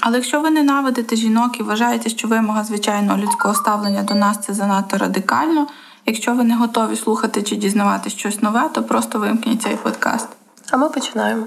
[0.00, 4.54] Але якщо ви ненавидите жінок і вважаєте, що вимога звичайного людського ставлення до нас це
[4.54, 5.66] занадто радикально.
[6.06, 10.28] Якщо ви не готові слухати чи дізнавати щось нове, то просто вимкніть цей подкаст.
[10.70, 11.46] А ми починаємо.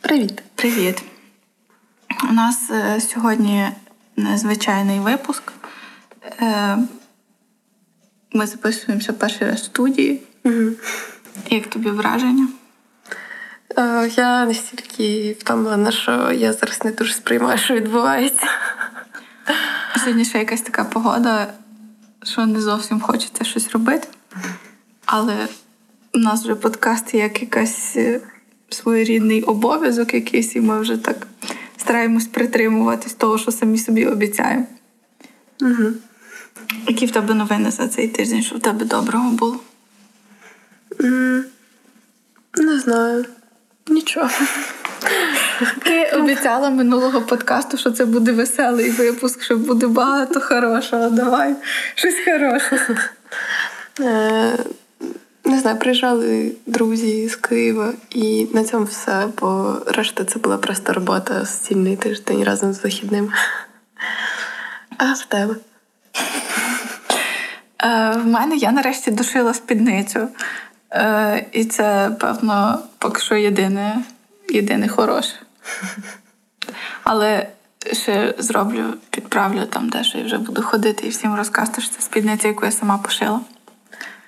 [0.00, 0.42] Привіт.
[0.54, 1.02] Привіт.
[2.30, 3.68] У нас е, сьогодні
[4.16, 5.52] незвичайний випуск.
[6.40, 6.78] Е,
[8.32, 10.22] ми записуємося перший раз в студії.
[10.44, 10.70] Угу.
[11.50, 12.48] Як тобі враження?
[13.78, 18.46] Е, я настільки втомлена, що я зараз не дуже сприймаю, що відбувається.
[19.96, 21.52] Сьогодні ще якась така погода,
[22.22, 24.08] що не зовсім хочеться щось робити.
[25.06, 25.48] Але
[26.14, 28.20] у нас вже подкаст як якась е,
[28.68, 31.26] своєрідний обов'язок якийсь, і ми вже так
[31.76, 34.66] стараємось притримуватись того, що самі собі обіцяємо.
[35.60, 35.92] Угу.
[36.88, 39.60] Які в тебе новини за цей тиждень, що в тебе доброго було?
[42.54, 43.24] Не знаю.
[43.88, 44.30] Нічого.
[45.82, 51.10] Ти обіцяла минулого подкасту, що це буде веселий випуск, що буде багато хорошого.
[51.10, 51.54] Давай
[51.94, 52.96] щось хороше.
[54.00, 54.58] Е,
[55.44, 60.92] не знаю, приїжджали друзі з Києва, і на цьому все, бо решта це була просто
[60.92, 63.32] робота стільний тиждень разом з вихідним.
[64.98, 65.56] А в тебе?
[67.84, 70.28] Е, в мене я нарешті душила спідницю.
[70.94, 74.04] Е, і це, певно, поки що єдине,
[74.48, 75.34] єдине хороше.
[77.04, 77.46] Але
[77.92, 82.48] ще зроблю, підправлю там дещо і вже буду ходити і всім розказати, що це спідниця,
[82.48, 83.40] яку я сама пошила.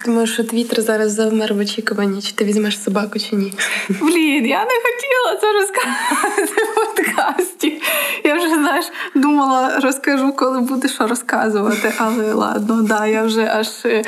[0.04, 3.52] Думаю, що твіттер зараз завмер в очікуванні, чи ти візьмеш собаку, чи ні.
[3.88, 7.82] Блін, я не хотіла це розказати в подкасті.
[8.24, 8.84] Я вже, знаєш,
[9.14, 11.92] думала, розкажу, коли буде що розказувати.
[11.98, 14.04] Але ладно, да, я вже аж е,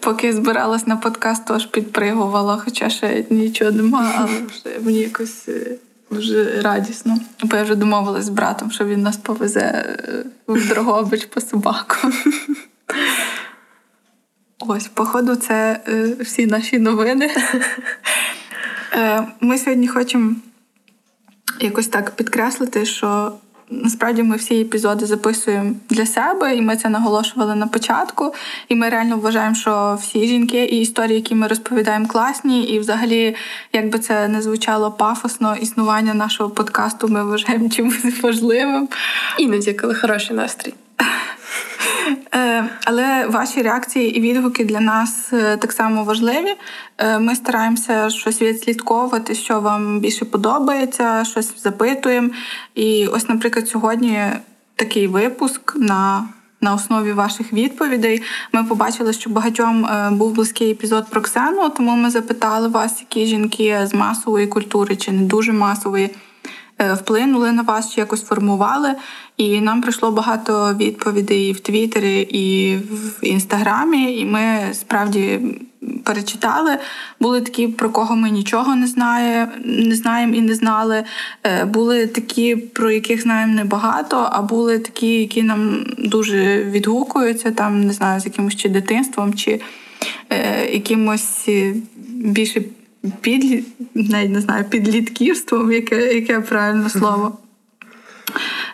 [0.00, 5.48] поки збиралась на подкаст, то аж підпригувала, хоча ще нічого нема, але вже мені якось.
[5.48, 5.76] Е,
[6.10, 7.16] дуже радісно.
[7.42, 11.96] Бо я вже домовилась з братом, що він нас повезе е, в Дрогобич по собаку.
[14.60, 17.30] Ось, походу, це е, всі наші новини.
[18.92, 20.34] Е, Ми сьогодні хочемо
[21.60, 23.32] якось так підкреслити, що
[23.70, 28.34] насправді ми всі епізоди записуємо для себе, і ми це наголошували на початку.
[28.68, 32.64] І ми реально вважаємо, що всі жінки і історії, які ми розповідаємо, класні.
[32.64, 33.36] І, взагалі,
[33.72, 38.88] як би це не звучало пафосно, існування нашого подкасту ми вважаємо чимось важливим.
[39.38, 40.74] Іноді, коли хороший настрій.
[42.34, 46.54] Е, але ваші реакції і відгуки для нас е, так само важливі.
[46.98, 52.28] Е, ми стараємося щось відслідковувати, що вам більше подобається, щось запитуємо.
[52.74, 54.20] І ось, наприклад, сьогодні
[54.76, 56.28] такий випуск на.
[56.60, 58.22] На основі ваших відповідей
[58.52, 63.80] ми побачили, що багатьом був близький епізод про Ксену, тому ми запитали вас, які жінки
[63.84, 66.10] з масової культури чи не дуже масової
[66.94, 68.94] вплинули на вас, чи якось формували.
[69.36, 75.40] І нам прийшло багато відповідей в Твіттері і в Інстаграмі, і ми справді
[76.04, 76.78] перечитали.
[77.20, 81.04] Були такі, про кого ми нічого не знаємо, не знаємо і не знали.
[81.44, 87.84] Е, були такі, про яких знаємо небагато, а були такі, які нам дуже відгукуються, там
[87.84, 89.60] не знаю, з якимось чи дитинством, чи
[90.30, 91.48] е, якимось
[92.08, 92.62] більше
[93.20, 93.64] під,
[93.94, 97.38] навіть не знаю, підлітківством, яке яке правильне слово.
[98.28, 98.65] Е,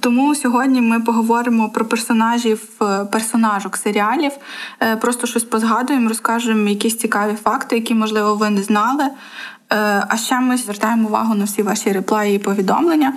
[0.00, 4.32] Тому сьогодні ми поговоримо про персонажів, е, персонажок серіалів.
[4.80, 9.04] Е, Просто щось позгадуємо, розкажемо якісь цікаві факти, які, можливо, ви не знали.
[9.70, 9.76] Е,
[10.08, 13.12] а ще ми звертаємо увагу на всі ваші реплаї і повідомлення.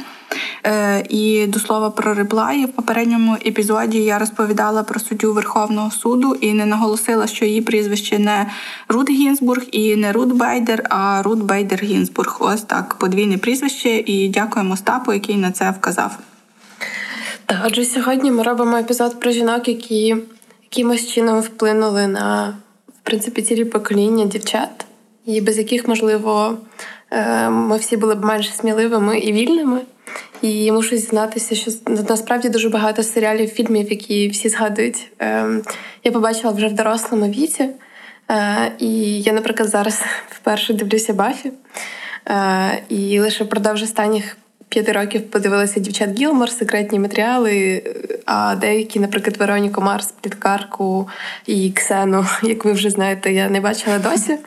[0.65, 6.35] Е, і до слова про реплаї в попередньому епізоді я розповідала про суддю Верховного суду
[6.41, 8.47] і не наголосила, що її прізвище не
[8.89, 12.37] Рут Гінзбург і не Рут Бейдер, а Рут Бейдер Гінзбург.
[12.39, 13.89] Ось так подвійне прізвище.
[13.89, 16.17] І дякуємо Остапу, який на це вказав.
[17.45, 20.15] Так, отже, сьогодні ми робимо епізод про жінок, які
[20.63, 22.57] якимось чином вплинули на
[22.89, 24.85] в принципі цілі покоління дівчат
[25.25, 26.57] і без яких, можливо,
[27.11, 29.81] е, ми всі були б менш сміливими і вільними.
[30.41, 35.45] І мушу зізнатися, що насправді дуже багато серіалів, фільмів, які всі згадують, е,
[36.03, 37.69] я побачила вже в дорослому віці.
[38.31, 41.51] Е, і я, наприклад, зараз вперше дивлюся Бафі.
[42.89, 44.37] І лише впродовж останніх
[44.71, 47.83] п'яти років подивилася дівчат Гілмор, секретні матеріали,
[48.25, 51.09] А деякі, наприклад, Вероніку Марс, Пліткарку
[51.45, 54.37] і Ксену, як ви вже знаєте, я не бачила досі.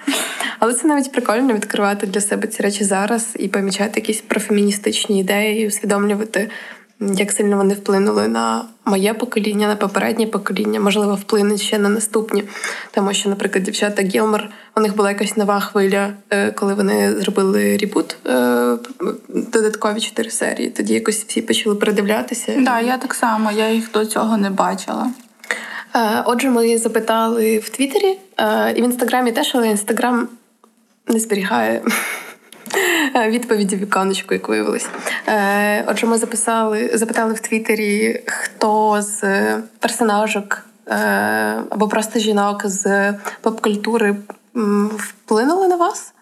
[0.58, 5.62] Але це навіть прикольно відкривати для себе ці речі зараз і помічати якісь профеміністичні ідеї,
[5.62, 6.50] і усвідомлювати
[7.00, 12.44] як сильно вони вплинули на моє покоління, на попереднє покоління, можливо, вплинуть ще на наступні.
[12.90, 17.76] Тому що, наприклад, дівчата Гілмор, у них була якась нова хвиля, е, коли вони зробили
[17.76, 18.76] рібут е,
[19.28, 20.70] додаткові чотири серії.
[20.70, 22.52] Тоді якось всі почали передивлятися.
[22.52, 25.10] Так, да, я так само, я їх до цього не бачила.
[25.96, 28.18] Е, отже, ми запитали в Твіттері
[28.76, 30.28] і в інстаграмі теж, але інстаграм
[31.08, 31.82] не зберігає
[33.16, 34.88] Е, відповіді віконечку, як виявилось.
[35.28, 39.22] Е, отже, ми записали, запитали в Твіттері, хто з
[39.78, 40.94] персонажок е,
[41.70, 44.16] або просто жінок з поп-культури
[44.96, 46.12] вплинули на вас.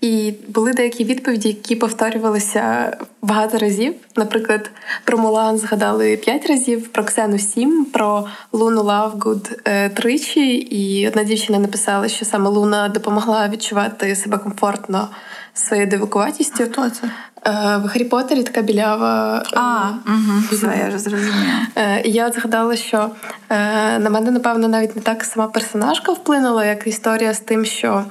[0.00, 3.94] І були деякі відповіді, які повторювалися багато разів.
[4.16, 4.70] Наприклад,
[5.04, 9.62] про Мулан згадали п'ять разів, про Ксену сім, про Луну Лавгуд
[9.94, 10.56] тричі.
[10.56, 15.08] І одна дівчина написала, що саме Луна допомогла відчувати себе комфортно
[15.54, 16.64] своєю дивакуватістю.
[16.64, 17.10] Хто це?
[17.46, 19.42] Е, в Гаррі Поттері така білява.
[19.54, 21.66] А, угу, все, я вже зрозуміла.
[21.76, 23.10] Е, і я от згадала, що
[23.50, 28.04] е, на мене, напевно, навіть не так сама персонажка вплинула, як історія з тим, що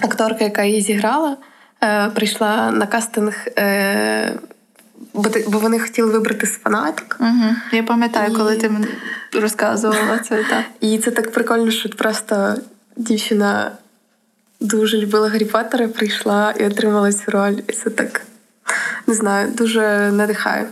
[0.00, 1.36] акторка, яка її зіграла,
[2.14, 3.34] прийшла на кастинг.
[5.48, 7.16] Бо вони хотіли вибрати з фанаток.
[7.20, 7.54] Угу.
[7.72, 8.36] Я пам'ятаю, і...
[8.36, 8.86] коли ти мені
[9.32, 10.36] розказувала це.
[10.36, 10.64] так.
[10.80, 12.54] І це так прикольно, що просто
[12.96, 13.72] дівчина
[14.60, 17.56] дуже любила Гаррі Поттера, прийшла і отримала цю роль.
[17.68, 18.20] І це так
[19.06, 20.66] не знаю, дуже надихає.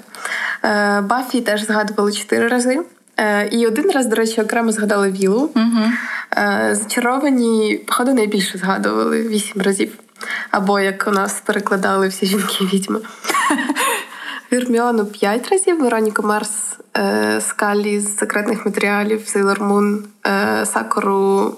[0.64, 2.80] Е, Бафі теж згадували чотири рази.
[3.16, 5.50] Е, і один раз, до речі, окремо згадали Вілу.
[5.56, 5.84] Угу.
[6.70, 9.98] Зачаровані, походу, найбільше згадували вісім разів.
[10.50, 13.00] Або як у нас перекладали всі жінки відьми.
[14.50, 16.50] Герміону п'ять разів, Вероніка Марс,
[17.40, 20.04] Скалі з секретних матеріалів, Сейлор Мун,
[20.64, 21.56] Сакуру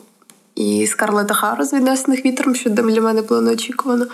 [0.55, 4.07] і Скарлета Хару з віднесених вітром, що для мене було неочікувано.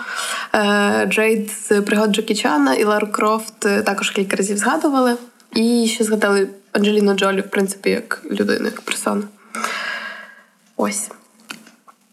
[0.55, 5.15] Е, Джейд з пригод Джекі Чана і Лару Крофт е, також кілька разів згадували.
[5.55, 9.23] І ще згадали Анджеліну Джолі, в принципі, як людину, як персону.
[10.81, 11.11] Ось.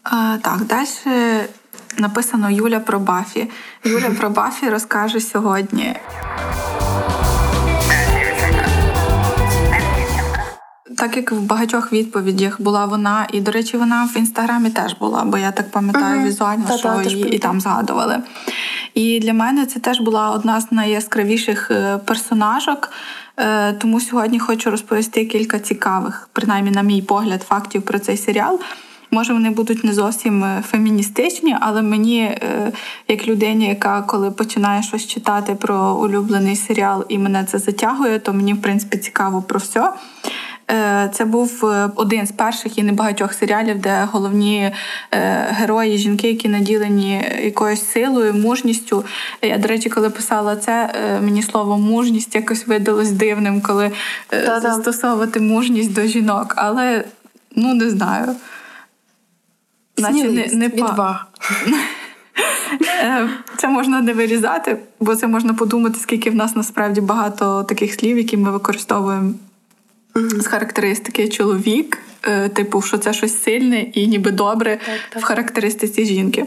[0.03, 0.87] А, Так, далі
[1.97, 3.49] написано Юля про Бафі.
[3.83, 5.95] Юля про Бафі розкаже сьогодні.
[10.97, 15.23] так як в багатьох відповідях була вона, і, до речі, вона в інстаграмі теж була,
[15.23, 18.19] бо я так пам'ятаю візуально, Та, що її і там згадували.
[18.93, 22.91] І для мене це теж була одна з найяскравіших е, персонажок.
[23.39, 28.59] Е, тому сьогодні хочу розповісти кілька цікавих, принаймні, на мій погляд, фактів про цей серіал.
[29.11, 32.37] Може, вони будуть не зовсім е, феміністичні, але мені,
[33.07, 38.33] як людині, яка коли починає щось читати про улюблений серіал і мене це затягує, то
[38.33, 39.93] мені в принципі цікаво про все.
[40.71, 44.71] Е, це був е, один з перших і небагатьох серіалів, де головні
[45.11, 49.05] е, герої, жінки, які наділені якоюсь силою, мужністю.
[49.41, 50.93] Я, до речі, коли писала це,
[51.23, 53.91] мені слово мужність якось видалось дивним, коли
[54.27, 54.59] Та-да.
[54.59, 56.53] застосовувати мужність до жінок.
[56.57, 57.03] Але
[57.55, 58.35] ну не знаю.
[59.97, 61.25] Наче не, не відвага.
[63.57, 68.17] Це можна не вирізати, бо це можна подумати, скільки в нас насправді багато таких слів,
[68.17, 69.33] які ми використовуємо
[70.15, 75.23] з характеристики чоловік, е, типу, що це щось сильне і ніби добре так, так.
[75.23, 76.45] в характеристиці жінки.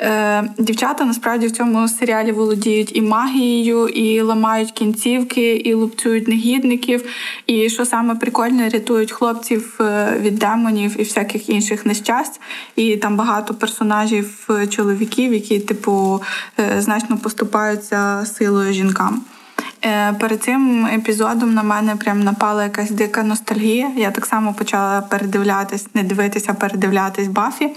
[0.00, 7.04] Е, дівчата насправді в цьому серіалі володіють і магією, і ламають кінцівки, і лупцюють негідників.
[7.46, 12.40] І що саме прикольне, рятують хлопців е, від демонів і всяких інших нещасть.
[12.76, 16.22] І там багато персонажів чоловіків, які, типу,
[16.78, 19.24] значно поступаються силою жінкам.
[19.86, 23.90] Е, перед цим епізодом на мене прям напала якась дика ностальгія.
[23.96, 27.70] Я так само почала передивлятись, не дивитися, а передивлятись Бафі.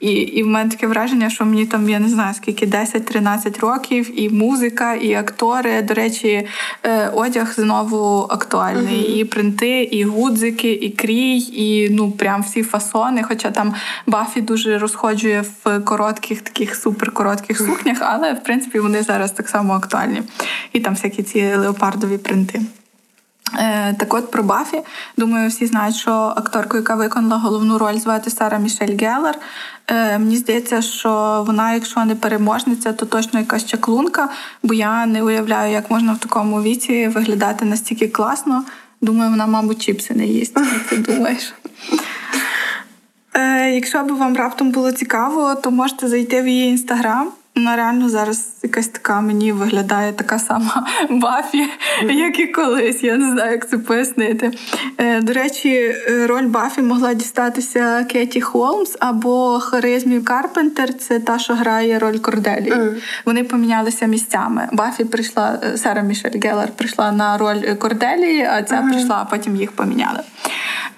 [0.00, 4.20] І і в мене таке враження, що мені там я не знаю скільки 10-13 років,
[4.20, 5.82] і музика, і актори.
[5.82, 6.46] До речі,
[6.82, 9.00] е, одяг знову актуальний.
[9.00, 9.16] Uh-huh.
[9.16, 13.22] І принти, і гудзики, і крій, і ну прям всі фасони.
[13.22, 13.74] Хоча там
[14.06, 19.72] Бафі дуже розходжує в коротких, таких суперкоротких сукнях, але в принципі вони зараз так само
[19.72, 20.22] актуальні.
[20.72, 22.60] І там всякі ці леопардові принти.
[23.58, 24.80] Е, так от про Бафі,
[25.16, 29.38] думаю, всі знають, що акторку, яка виконала головну роль, звати Сара Мішель Геллер.
[29.86, 34.28] Е, мені здається, що вона, якщо не переможниця, то точно якась чаклунка,
[34.62, 38.64] бо я не уявляю, як можна в такому віці виглядати настільки класно.
[39.00, 40.56] Думаю, вона, мабуть, чіпси не їсть.
[40.56, 41.54] Як ти думаєш?
[43.34, 47.32] Е, Якщо б вам раптом було цікаво, то можете зайти в її інстаграм.
[47.62, 51.68] Ну, реально зараз якась така мені виглядає така сама Бафі,
[52.02, 53.02] як і колись.
[53.02, 54.50] Я не знаю, як це пояснити.
[54.98, 55.94] Е, до речі,
[56.26, 60.94] роль Бафі могла дістатися Кеті Холмс або Харизмі Карпентер.
[60.94, 62.72] Це та, що грає роль Корделі.
[62.72, 62.94] Mm.
[63.26, 64.68] Вони помінялися місцями.
[64.72, 68.90] Бафі прийшла, е, Сара Мішель Геллер прийшла на роль Корделії, а ця mm-hmm.
[68.90, 70.20] прийшла, а потім їх поміняли.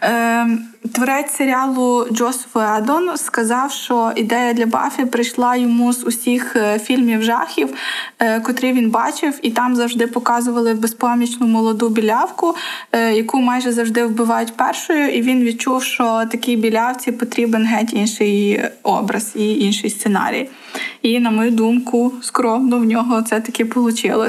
[0.01, 6.79] Ем, творець серіалу Джос Федон сказав, що ідея для Бафі прийшла йому з усіх е,
[6.79, 7.69] фільмів жахів,
[8.19, 12.55] е, котрі він бачив, і там завжди показували безпомічну молоду білявку,
[12.93, 15.09] е, яку майже завжди вбивають першою.
[15.09, 20.49] І він відчув, що такій білявці потрібен геть інший образ і інший сценарій.
[21.03, 24.27] І, на мою думку, скромно в нього це таки вийшло.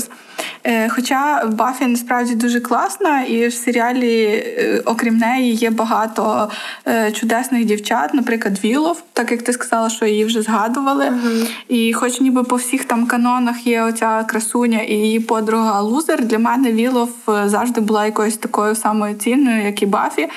[0.65, 6.50] Е, хоча Бафі насправді дуже класна, і в серіалі, е, окрім неї, є багато
[6.88, 11.05] е, чудесних дівчат, наприклад, Вілов, так як ти сказала, що її вже згадували.
[11.05, 16.25] uh І хоч ніби по всіх там канонах є оця красуня і її подруга Лузер,
[16.25, 17.10] для мене Вілов
[17.46, 20.27] завжди була якоюсь такою самою цінною, як і Бафі.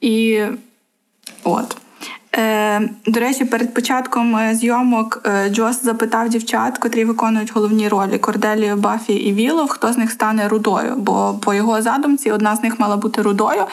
[0.00, 0.40] І
[1.44, 1.76] от.
[2.36, 8.18] Е, До речі, перед початком е, зйомок е, Джос запитав дівчат, котрі виконують головні ролі
[8.18, 10.94] Корделію, Бафі і Вілов, хто з них стане рудою.
[10.96, 13.64] Бо по його задумці одна з них мала бути рудою.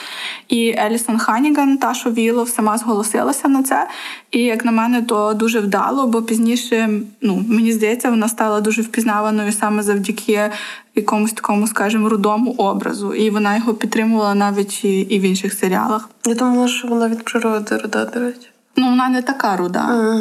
[0.48, 3.88] І Елісон Ханіган, та що Вілов, сама зголосилася на це.
[4.32, 6.90] І як на мене, то дуже вдало, бо пізніше,
[7.22, 10.52] ну мені здається, вона стала дуже впізнаваною саме завдяки
[10.96, 13.14] якомусь такому, скажімо, рудому образу.
[13.14, 16.10] І вона його підтримувала навіть і в інших серіалах.
[16.26, 18.48] Я думала, що вона від природи руда, до речі.
[18.76, 20.20] Ну, вона не така руда.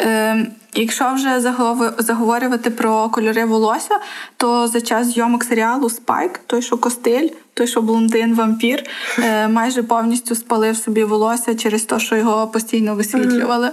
[0.00, 1.40] Е, Якщо вже
[1.98, 3.98] заговорювати про кольори волосся,
[4.36, 8.82] то за час зйомок серіалу Спайк, той, що костиль, той, що блондин, вампір,
[9.18, 13.70] е, майже повністю спалив собі волосся через те, що його постійно висвітлювали.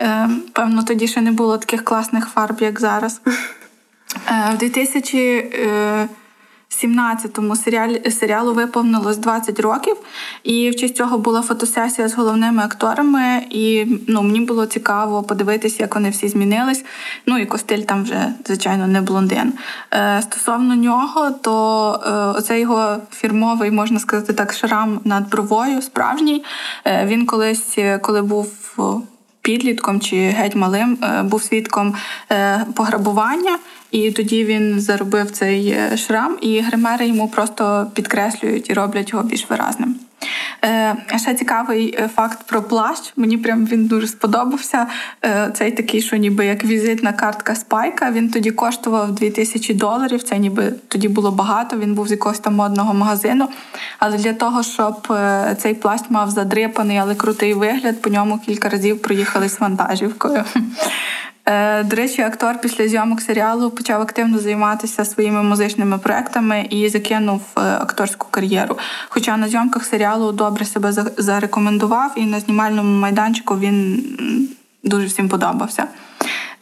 [0.00, 3.20] Е, Певно, тоді ще не було таких класних фарб, як зараз.
[4.30, 5.50] Е, в 2000
[6.84, 9.96] 17-му серіалі, серіалу виповнилось 20 років,
[10.42, 13.46] і в честь цього була фотосесія з головними акторами.
[13.50, 16.84] І ну, мені було цікаво подивитися, як вони всі змінились.
[17.26, 19.52] Ну і Костиль там вже, звичайно, не блондин.
[19.92, 21.54] Е, Стосовно нього, то
[22.06, 26.44] е, оцей його фірмовий, можна сказати так, шрам над бровою, справжній.
[26.84, 28.52] Е, Він колись, е, коли був
[29.46, 31.94] підлітком чи геть малим, е, був свідком
[32.32, 33.58] е, пограбування.
[33.90, 39.24] І тоді він заробив цей е, шрам, і гримери йому просто підкреслюють і роблять його
[39.24, 40.05] більш виразним.
[40.64, 43.12] Е, Ще цікавий е, факт про плащ.
[43.16, 44.86] Мені прям він дуже сподобався.
[45.24, 48.10] Е, Цей такий, що ніби як візитна картка спайка.
[48.10, 50.22] Він тоді коштував 2000 доларів.
[50.22, 51.76] Це ніби тоді було багато.
[51.76, 53.48] Він був з якогось там модного магазину.
[53.98, 58.68] Але для того, щоб е, цей плащ мав задрипаний, але крутий вигляд, по ньому кілька
[58.68, 60.44] разів проїхали з вантажівкою.
[61.48, 67.42] Е, до речі, актор після зйомок серіалу почав активно займатися своїми музичними проектами і закинув
[67.56, 68.78] е, акторську кар'єру.
[69.08, 74.04] Хоча на зйомках серіалу добре себе зарекомендував, і на знімальному майданчику він
[74.84, 75.86] дуже всім подобався.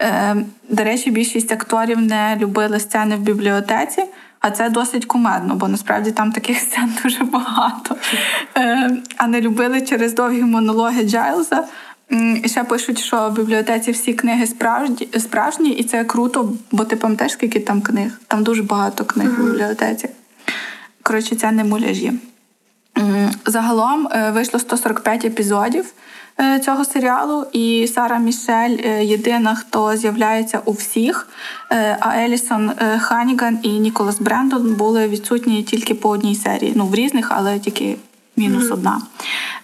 [0.01, 0.37] Е,
[0.69, 4.05] до речі, більшість акторів не любили сцени в бібліотеці.
[4.41, 7.97] А це досить кумедно, бо насправді там таких сцен дуже багато.
[9.17, 11.65] А не любили через довгі монологи Джайлза.
[12.45, 16.97] І ще пишуть, що в бібліотеці всі книги справжні, справжні, і це круто, бо ти
[16.97, 18.21] пам'ятаєш, скільки там книг?
[18.29, 19.43] Там дуже багато книг mm-hmm.
[19.43, 20.09] в бібліотеці.
[21.03, 22.13] Коротше, це не муляжі.
[23.47, 25.93] Загалом е, вийшло 145 епізодів
[26.41, 31.29] е, цього серіалу, і Сара Мішель е, єдина, хто з'являється у всіх.
[32.01, 36.73] А Елісон Ханіган і Ніколас Брендон були відсутні тільки по одній серії.
[36.77, 37.97] Ну, в різних, але тільки
[38.37, 38.73] мінус mm-hmm.
[38.73, 39.01] одна.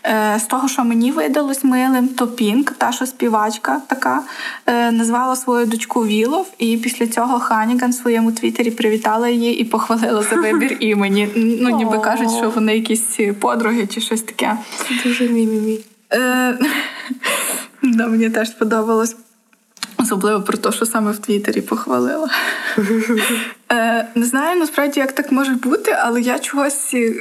[0.07, 4.23] Е, з того, що мені видалось милим, то Пінк, та що співачка така,
[4.67, 9.65] е, назвала свою дочку Вілов, і після цього Ханіган в своєму твіттері привітала її і
[9.65, 11.29] похвалила за вибір імені.
[11.37, 14.57] Ну, ніби кажуть, що вони якісь подруги чи щось таке.
[14.77, 15.79] Це дуже мі-мі-мі.
[16.13, 16.59] Е,
[17.83, 19.17] мені теж сподобалось.
[20.01, 22.29] Особливо про те, що саме в Твіттері похвалила.
[23.73, 27.15] Е, не знаю насправді, як так може бути, але я чогось е,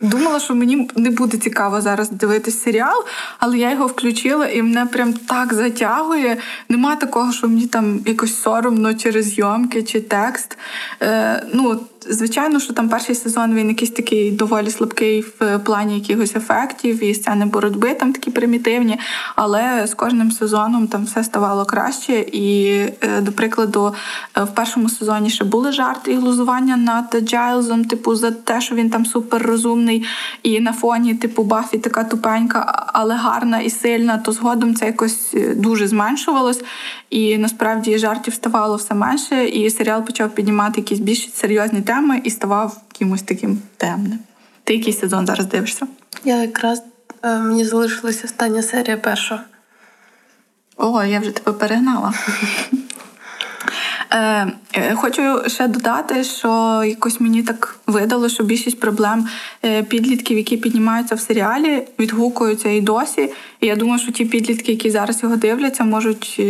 [0.00, 3.04] думала, що мені не буде цікаво зараз дивитися серіал,
[3.38, 6.36] але я його включила і мене прям так затягує.
[6.68, 10.58] Нема такого, що мені там якось соромно через зйомки чи текст.
[11.02, 16.36] Е, ну, звичайно, що там перший сезон він якийсь такий доволі слабкий в плані якихось
[16.36, 18.98] ефектів і сцени боротьби там такі примітивні.
[19.36, 22.12] Але з кожним сезоном там все ставало краще.
[22.32, 22.66] І,
[23.00, 23.94] е, до прикладу,
[24.36, 28.74] е, в першому сезоні ще були жарти і глузування над Джайлзом, типу, за те, що
[28.74, 30.04] він там суперрозумний,
[30.42, 34.18] і на фоні, типу, Бафі така тупенька, але гарна і сильна.
[34.18, 36.62] То згодом це якось е, дуже зменшувалось.
[37.10, 42.30] І насправді жартів ставало все менше, і серіал почав піднімати якісь більш серйозні теми і
[42.30, 44.18] ставав якимось таким темним.
[44.64, 45.86] Ти який сезон зараз дивишся?
[46.24, 46.82] Я якраз
[47.22, 49.40] е, мені залишилася остання серія першого.
[50.76, 52.14] О, я вже тебе перегнала.
[54.10, 59.28] Е, е, Хочу ще додати, що якось мені так видало, що більшість проблем
[59.64, 63.30] е, підлітків, які піднімаються в серіалі, відгукуються і досі.
[63.60, 66.40] І я думаю, що ті підлітки, які зараз його дивляться, можуть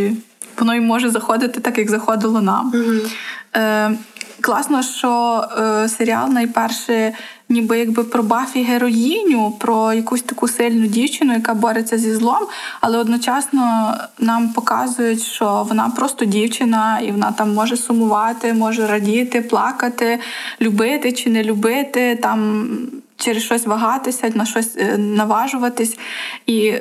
[0.58, 2.72] воно й може заходити так, як заходило нам.
[2.74, 3.96] Mm-hmm.
[4.40, 7.12] Класно, що е, серіал найперше,
[7.48, 12.46] ніби якби про Бафі героїню, про якусь таку сильну дівчину, яка бореться зі злом,
[12.80, 19.40] але одночасно нам показують, що вона просто дівчина, і вона там може сумувати, може радіти,
[19.40, 20.18] плакати,
[20.60, 22.68] любити чи не любити, там
[23.16, 25.98] через щось вагатися, на щось е, наважуватись.
[26.46, 26.74] І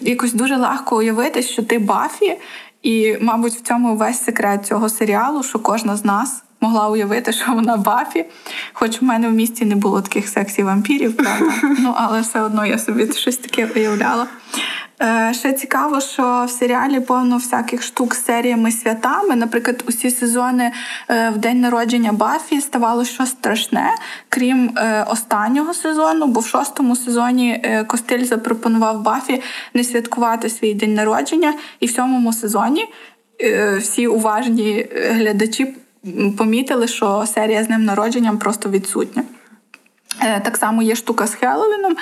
[0.00, 2.38] якось дуже легко уявити, що ти Бафі.
[2.82, 7.52] І, мабуть, в цьому весь секрет цього серіалу, що кожна з нас могла уявити, що
[7.52, 8.24] вона Бафі.
[8.72, 11.52] Хоч в мене в місті не було таких сексі вампірів, правда.
[11.78, 14.26] Ну, але все одно я собі щось таке уявляла.
[15.02, 19.36] Е, ще цікаво, що в серіалі повно всяких штук з серіями святами.
[19.36, 20.72] Наприклад, усі сезони
[21.10, 23.90] е, в день народження Бафі ставало щось страшне,
[24.28, 29.42] крім е, останнього сезону, бо в шостому сезоні Костиль запропонував Бафі
[29.74, 32.88] не святкувати свій день народження, і в сьомому сезоні
[33.78, 35.74] всі уважні глядачі
[36.38, 39.22] помітили, що серія з ним народженням просто відсутня.
[40.20, 41.96] Е, так само є штука з Хеллоуіном.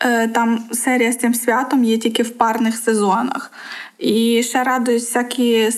[0.00, 3.52] Е, там серія з цим святом є тільки в парних сезонах.
[3.98, 5.70] І ще радують всякі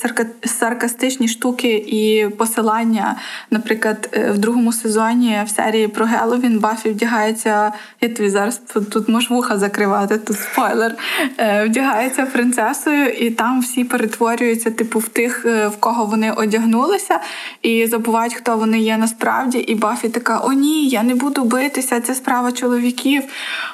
[0.45, 3.17] саркастичні штуки і посилання.
[3.51, 7.73] Наприклад, е, в другому сезоні в серії про Геловін Бафі вдягається.
[8.01, 8.61] Я тобі зараз
[8.93, 10.95] тут можу вуха закривати, тут спойлер.
[11.39, 17.21] Е, вдягається принцесою, і там всі перетворюються, типу, в тих, е, в кого вони одягнулися,
[17.63, 19.59] і забувають, хто вони є насправді.
[19.59, 23.23] І Бафі така: О, ні, я не буду битися, це справа чоловіків.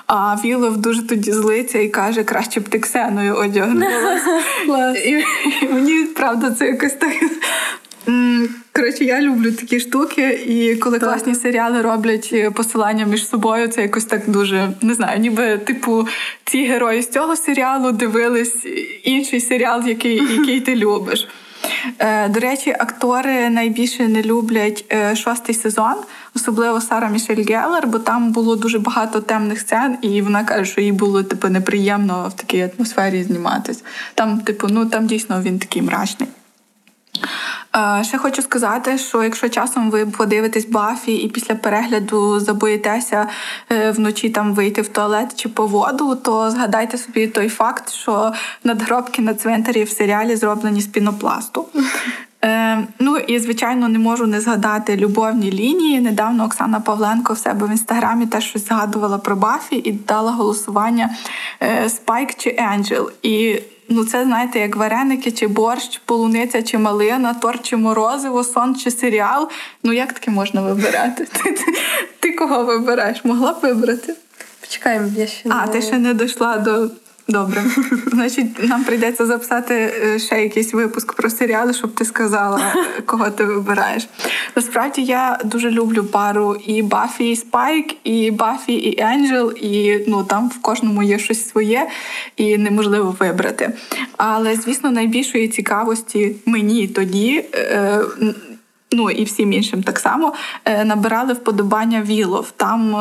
[0.06, 4.33] А Вілов дуже тоді злиться і каже, краще б ти Ксеною одягнулася.
[5.04, 5.24] І
[5.66, 7.12] Мені правда це якось так.
[8.72, 11.08] Коротше, я люблю такі штуки, і коли так.
[11.08, 16.08] класні серіали роблять е, посилання між собою, це якось так дуже не знаю, ніби типу
[16.44, 18.66] ці герої з цього серіалу дивились
[19.04, 21.28] інший серіал, який, який ти любиш.
[21.98, 25.94] Е, до речі, актори найбільше не люблять е, шостий сезон,
[26.36, 30.80] особливо Сара Мішель Геллер, бо там було дуже багато темних сцен, і вона каже, що
[30.80, 33.84] їй було типу неприємно в такій атмосфері зніматись.
[34.14, 36.28] Там, типу, ну там дійсно він такий мрачний.
[38.02, 43.28] Ще хочу сказати, що якщо часом ви подивитесь Бафі і після перегляду забоїтеся
[43.72, 48.32] е, вночі там вийти в туалет чи по воду, то згадайте собі той факт, що
[48.64, 51.66] надгробки на цвинтарі в серіалі зроблені з пінопласту.
[52.44, 56.00] Е, Ну і звичайно не можу не згадати любовні лінії.
[56.00, 61.10] Недавно Оксана Павленко в себе в інстаграмі теж щось згадувала про Бафі і дала голосування
[61.88, 63.10] Спайк е, чи Енджел.
[63.22, 63.60] І
[63.96, 68.90] Ну, це знаєте, як вареники, чи борщ, полуниця, чи малина, торт, чи морозиво, сон чи
[68.90, 69.48] серіал.
[69.82, 71.24] Ну як таке можна вибирати?
[71.32, 71.64] Ти, ти,
[72.20, 73.24] ти кого вибираєш?
[73.24, 74.14] Могла б вибрати?
[74.60, 75.54] Почекаємо, я ще не...
[75.54, 76.90] А, ти ще не дійшла до
[77.28, 77.62] Добре,
[78.06, 82.74] значить, нам прийдеться записати е, ще якийсь випуск про серіали, щоб ти сказала,
[83.06, 84.08] кого ти вибираєш.
[84.56, 90.24] Насправді я дуже люблю пару і Бафі, і Спайк, і Бафі, і Енджел, і ну
[90.24, 91.88] там в кожному є щось своє
[92.36, 93.72] і неможливо вибрати.
[94.16, 97.44] Але звісно, найбільшої цікавості мені тоді.
[97.54, 98.00] Е,
[98.96, 100.32] Ну і всім іншим так само
[100.64, 102.50] е, набирали вподобання Вілов.
[102.50, 102.96] Там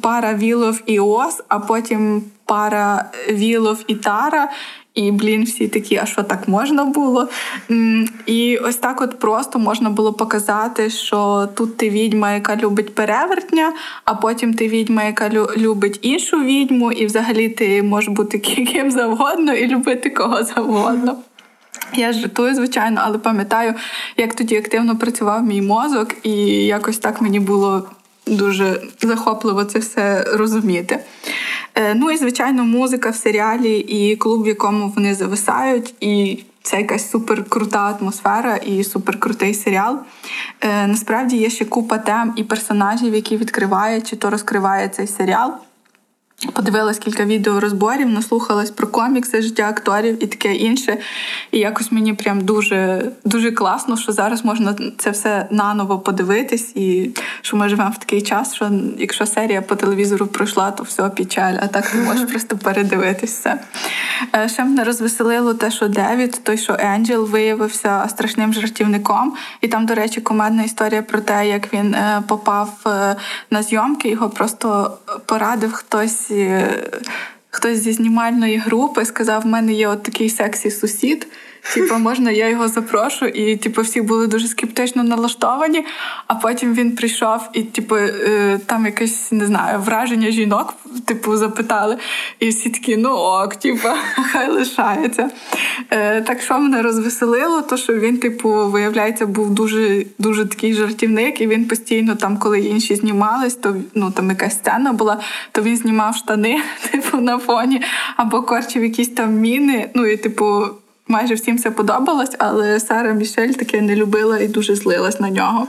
[0.00, 4.48] пара Вілов і Ос, а потім пара Вілов і Тара.
[4.94, 7.28] І, блін, всі такі, а що так можна було?
[8.26, 13.72] І ось так от просто можна було показати, що тут ти відьма, яка любить перевертня,
[14.04, 18.38] а потім ти відьма, яка любить іншу відьму, і взагалі ти можеш бути
[18.72, 21.16] ким завгодно і любити кого завгодно.
[21.94, 23.74] Я жартую, звичайно, але пам'ятаю,
[24.16, 26.30] як тоді активно працював мій мозок, і
[26.66, 27.88] якось так мені було
[28.28, 30.98] дуже захопливо це все розуміти.
[31.74, 36.76] Е, ну і звичайно, музика в серіалі і клуб, в якому вони зависають, і це
[36.76, 39.98] якась суперкрута атмосфера і суперкрутий серіал.
[40.60, 45.54] Е, Насправді є ще купа тем і персонажів, які відкриває чи то розкриває цей серіал.
[46.52, 50.98] Подивилась кілька відео розборів, наслухалась про комікси, життя акторів і таке інше.
[51.52, 57.10] І якось мені прям дуже дуже класно, що зараз можна це все наново подивитись, і
[57.42, 61.54] що ми живемо в такий час, що якщо серія по телевізору пройшла, то все печаль,
[61.60, 63.58] а так ти можеш просто передивитись все.
[64.36, 69.34] Е, ще мене розвеселило те, що Девід, той, що Енджел, виявився страшним жартівником.
[69.60, 73.16] І там, до речі, комедна історія про те, як він е, попав е,
[73.50, 76.32] на зйомки, його просто порадив хтось
[77.50, 81.26] хтось зі знімальної групи сказав: в мене є от такий сексі сусід.
[81.74, 85.84] Типу, можна, я його запрошу, і типу, всі були дуже скептично налаштовані.
[86.26, 91.98] А потім він прийшов, і типу, е, там якесь не знаю, враження жінок, типу, запитали.
[92.40, 93.88] І всі такі, ну ок, типу,
[94.32, 95.30] хай лишається.
[95.90, 101.40] Е, так що мене розвеселило, то що він, типу, виявляється, був дуже дуже такий жартівник,
[101.40, 105.20] і він постійно, там, коли інші знімались, то ну там якась сцена була,
[105.52, 107.82] то він знімав штани, типу, на фоні,
[108.16, 109.90] або корчив якісь там міни.
[109.94, 110.66] Ну і типу
[111.08, 115.66] майже всім все подобалось, але Сара Мішель таке не любила і дуже злилась на нього.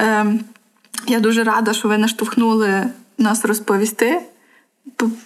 [0.00, 0.26] Е,
[1.06, 2.86] Я дуже рада, що ви наштовхнули
[3.18, 4.20] нас розповісти.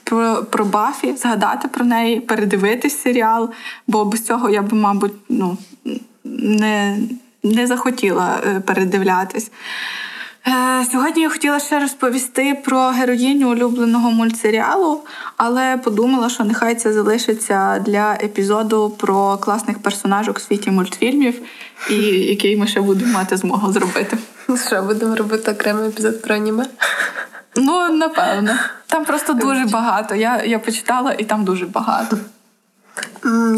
[0.04, 3.50] Про про Бафі, згадати про неї, передивитись серіал,
[3.86, 5.58] бо без цього я б, мабуть, ну,
[6.24, 6.98] не
[7.42, 9.50] не захотіла е, передивлятись.
[10.48, 15.00] Е, сьогодні я хотіла ще розповісти про героїню улюбленого мультсеріалу,
[15.36, 21.42] але подумала, що нехай це залишиться для епізоду про класних персонажок у світі мультфільмів,
[21.90, 24.18] і який ми ще будемо мати змогу зробити.
[24.66, 26.66] Що будемо робити окремий епізод про аніме?
[27.56, 28.52] Ну, напевно.
[28.86, 30.14] Там просто дуже багато.
[30.14, 32.18] Я, Я почитала, і там дуже багато.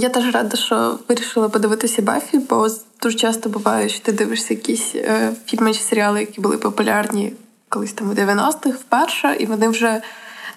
[0.00, 2.68] Я теж рада, що вирішила подивитися Бафі, бо
[3.02, 7.32] дуже часто буває, що ти дивишся якісь е, фільми чи серіали, які були популярні
[7.68, 10.02] колись там у 90-х вперше, і вони вже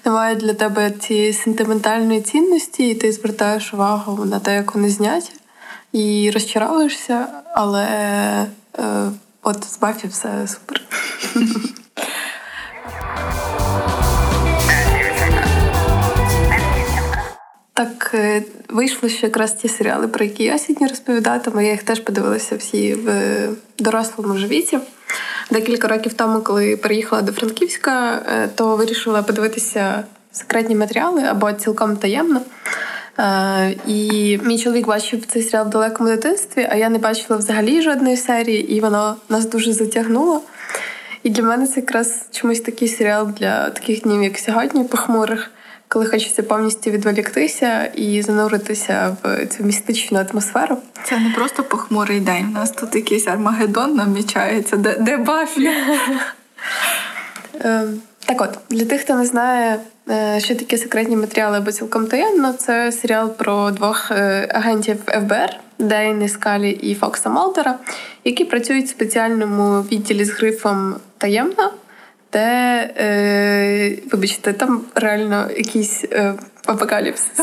[0.06, 4.90] не мають для тебе цієї сентиментальної цінності, і ти звертаєш увагу на те, як вони
[4.90, 5.32] зняті,
[5.92, 7.86] і розчаровуєшся, але
[8.80, 9.12] е,
[9.44, 10.82] от з Бафі все супер.
[17.76, 21.62] Так е, вийшло, що якраз ті серіали, про які я сьогодні розповідатиму.
[21.62, 23.10] Я їх теж подивилася всі в
[23.80, 24.80] дорослому вже віці.
[25.52, 31.98] Декілька років тому, коли переїхала до Франківська, е, то вирішила подивитися секретні матеріали або цілком
[31.98, 32.42] таємно.
[33.20, 37.82] Е, і мій чоловік бачив цей серіал в далекому дитинстві, а я не бачила взагалі
[37.82, 40.42] жодної серії, і воно нас дуже затягнуло.
[41.24, 45.52] І для мене це якраз чомусь такий серіал для таких днів, як сьогодні, похмурих
[45.94, 50.78] коли хочеться повністю відволіктися і зануритися в цю містичну атмосферу.
[51.04, 52.46] Це не просто похмурий день.
[52.50, 54.78] У нас тут якийсь Армагеддон намічається.
[54.78, 55.70] Де, де Бафі?
[57.62, 59.80] Ем, так от, для тих, хто не знає,
[60.10, 65.50] е, що таке секретні матеріали або цілком таємно, це серіал про двох е, агентів ФБР
[65.80, 67.80] Дейни Скалі і Фокса Молдера,
[68.24, 71.72] які працюють в спеціальному відділі з грифом таємно
[72.34, 72.40] де,
[72.98, 76.34] е, вибачте, там реально якийсь е,
[76.66, 77.40] апокаліпсис.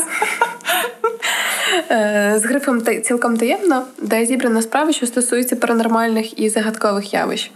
[1.91, 7.51] Е, з грифом цілком таємно, де зібрана справа, що стосується паранормальних і загадкових явищ.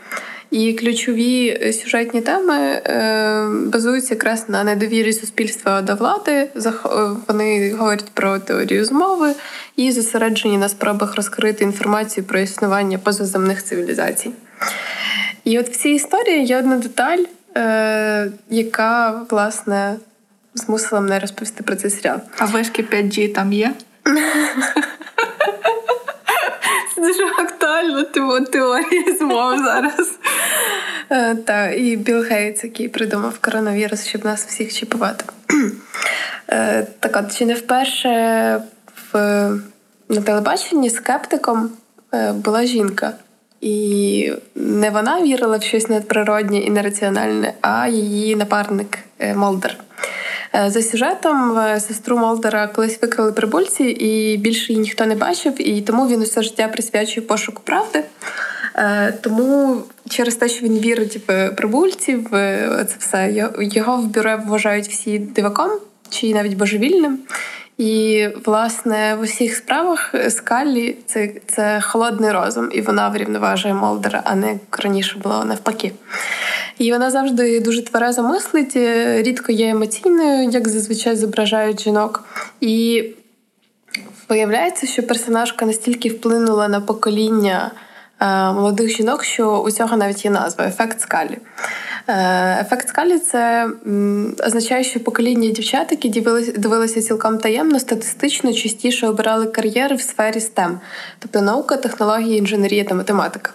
[0.52, 6.48] І ключові е, сюжетні теми е, базуються якраз на недовірі суспільства до влади.
[7.28, 9.34] Вони говорять про теорію змови
[9.76, 14.32] і зосереджені на спробах розкрити інформацію про існування позаземних цивілізацій.
[15.45, 17.23] І от в цій історії є одна деталь,
[17.58, 19.95] е, яка, власне,
[20.53, 22.19] змусила мене розповісти про цей серіал.
[22.38, 23.73] А вишки 5G там є?
[26.95, 30.19] Це дуже актуально, типу, теорія змов зараз.
[31.10, 35.25] Е, та, і Білл Гейтс, який придумав коронавірус, щоб нас всіх чіпувати.
[36.49, 38.10] Е, так от, чи не вперше
[39.13, 39.17] в,
[40.10, 41.69] на телебаченні скептиком
[42.13, 43.13] е, була жінка?
[43.65, 49.78] І не вона вірила в щось надприроднє і нераціональне, а її напарник е, Молдер.
[50.56, 55.69] Е, за сюжетом е, сестру Молдера колись викрали прибульці, і більше її ніхто не бачив,
[55.69, 58.04] і тому він усе життя присвячує пошуку правди.
[59.21, 65.19] Тому через те, що він вірить в прибульців, це все його в бюро вважають всі
[65.19, 65.71] диваком
[66.10, 67.19] чи навіть божевільним.
[67.77, 74.35] І, власне, в усіх справах Скаллі це це холодний розум, і вона врівноважує Молдера, а
[74.35, 75.91] не як раніше було навпаки.
[76.77, 78.75] І вона завжди дуже тверезо мислить,
[79.25, 82.23] рідко є емоційною, як зазвичай зображають жінок.
[82.61, 83.03] І
[84.29, 87.79] Виявляється, що персонажка настільки вплинула на покоління е,
[88.21, 91.38] молодих жінок, що у цього навіть є назва ефект скалі.
[92.08, 93.69] Е, ефект скалі це
[94.47, 96.10] означає, що покоління дівчат, які
[96.58, 100.78] дивилися цілком таємно, статистично частіше обирали кар'єри в сфері STEM,
[101.19, 103.51] тобто наука, технології, інженерія та математика.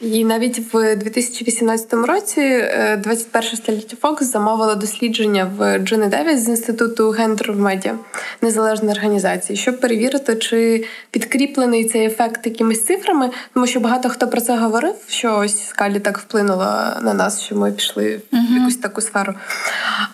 [0.00, 2.64] І навіть в 2018 році
[2.98, 7.94] 21 е, століття Фокс замовила дослідження в Джони Девіс з інституту Гендер в медіа
[8.42, 14.40] незалежної організації, щоб перевірити, чи підкріплений цей ефект якимись цифрами, тому що багато хто про
[14.40, 19.00] це говорив, що ось скалі так вплинула на нас, що ми пішли в якусь таку
[19.00, 19.34] сферу.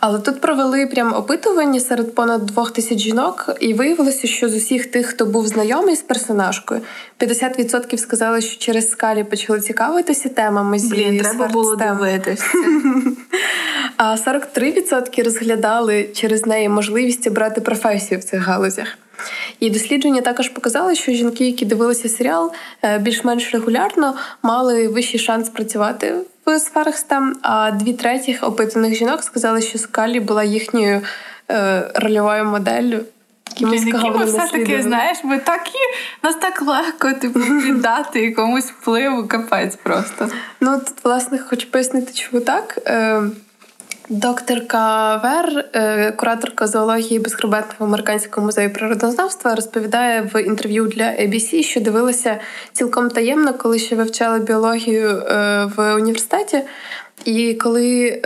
[0.00, 4.86] Але тут провели прям опитування серед понад двох тисяч жінок, і виявилося, що з усіх
[4.86, 6.80] тих, хто був знайомий з персонажкою,
[7.20, 12.46] 50% сказали, що через скалі почали цікавитися темами зі Блін, треба було дивитися.
[13.96, 18.86] А 43% розглядали через неї можливість обрати професію в цих галузях.
[19.60, 25.48] І дослідження також показали, що жінки, які дивилися серіал, е, більш-менш регулярно мали вищий шанс
[25.48, 26.14] працювати
[26.46, 31.00] в сферах STEM, а дві третіх опитаних жінок сказали, що Скалі була їхньою
[31.50, 33.00] е, рольовою моделлю
[33.54, 33.84] якимось
[34.18, 35.78] ми все-таки, знаєш, ми такі,
[36.22, 40.28] нас так легко типу, віддати якомусь впливу, капець просто.
[40.60, 42.78] Ну, тут, власне, хочу пояснити, чому так.
[42.86, 43.22] Е,
[44.08, 51.80] Докторка Вер, е, кураторка зоології безхребетного американського музею природознавства, розповідає в інтерв'ю для ABC, що
[51.80, 52.40] дивилася
[52.72, 56.62] цілком таємно, коли ще вивчала біологію е, в університеті.
[57.24, 58.20] І коли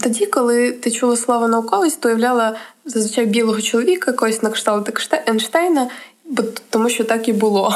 [0.00, 5.88] тоді, коли ти чула слово науковець, то уявляла зазвичай білого чоловіка, якогось на кшталт Ейнштейна,
[6.24, 7.74] бо тому що так і було.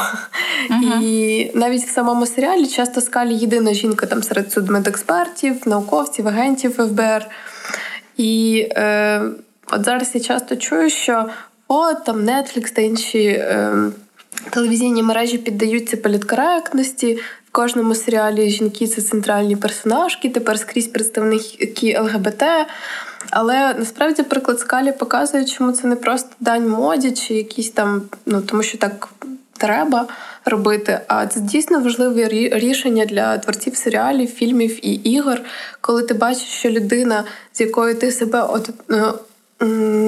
[0.69, 1.01] Uh-huh.
[1.01, 7.25] І навіть в самому серіалі часто скалі єдина жінка там серед судмедекспертів, науковців, агентів ФБР.
[8.17, 9.21] І е,
[9.71, 11.29] от зараз я часто чую, що
[11.67, 13.73] о, там Netflix та інші е,
[14.49, 17.19] телевізійні мережі піддаються політкоректності.
[17.53, 22.43] В кожному серіалі жінки це центральні персонажки, тепер скрізь представники ЛГБТ.
[23.29, 28.41] Але насправді приклад скалі показує, чому це не просто дань моді чи якісь там, ну
[28.41, 29.09] тому що так
[29.57, 30.07] треба
[30.45, 30.99] робити.
[31.07, 35.41] А це дійсно важливе рішення для творців серіалів, фільмів і ігор,
[35.81, 38.69] коли ти бачиш, що людина, з якою ти себе от.
[38.87, 39.13] Ну,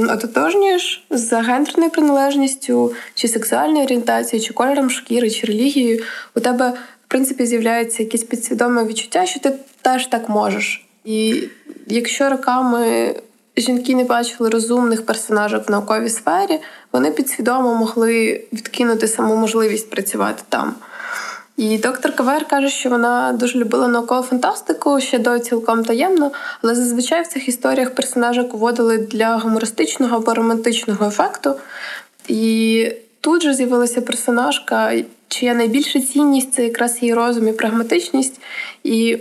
[0.09, 6.03] ототожнюєш за гендерною приналежністю, чи сексуальною орієнтацією, чи кольором шкіри, чи релігією,
[6.35, 6.73] у тебе
[7.05, 10.85] в принципі з'являється якесь підсвідоме відчуття, що ти теж так можеш.
[11.05, 11.43] І
[11.87, 13.15] якщо роками
[13.57, 16.59] жінки не бачили розумних персонажок в науковій сфері,
[16.91, 20.75] вони підсвідомо могли відкинути саму можливість працювати там.
[21.57, 26.75] І доктор Кавер каже, що вона дуже любила наукову фантастику ще до цілком таємно, але
[26.75, 31.55] зазвичай в цих історіях персонажок вводили для гумористичного або романтичного ефекту.
[32.27, 32.91] І
[33.25, 34.93] тут же з'явилася персонажка,
[35.27, 38.41] чия найбільша цінність це якраз її розум і прагматичність.
[38.83, 39.17] І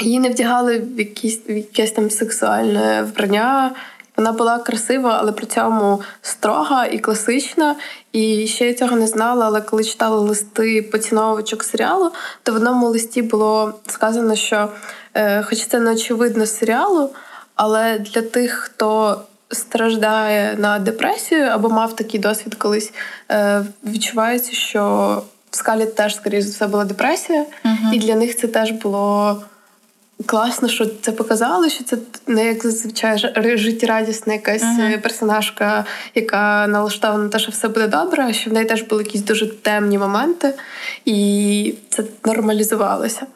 [0.00, 3.72] Її не вдягали в якісь в якесь там сексуальне вбрання.
[4.16, 7.76] Вона була красива, але при цьому строга і класична.
[8.12, 9.46] І ще я цього не знала.
[9.46, 12.10] Але коли читала листи поціновувачок серіалу,
[12.42, 14.68] то в одному листі було сказано, що,
[15.14, 17.10] е, хоч це не очевидно серіалу,
[17.54, 19.20] але для тих, хто
[19.54, 22.92] страждає на депресію або мав такий досвід колись,
[23.30, 28.36] е, відчувається, що в скалі теж, скоріше за все, була депресія, uh і для них
[28.36, 29.42] це теж було.
[30.26, 33.18] Класно, що це показало, що це не як зазвичай
[33.56, 35.00] життєрадісна якась uh-huh.
[35.00, 39.02] персонажка, яка налаштована на те, що все буде добре, а що в неї теж були
[39.02, 40.54] якісь дуже темні моменти,
[41.04, 43.26] і це нормалізувалося.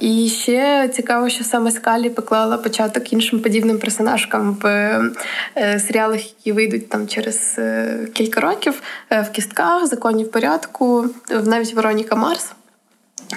[0.00, 6.52] І ще цікаво, що саме Скалі поклала початок іншим подібним персонажкам в uh, серіалах, які
[6.52, 11.06] вийдуть там через uh, кілька років в кістках, законі в порядку,
[11.44, 12.52] навіть Вероніка Марс.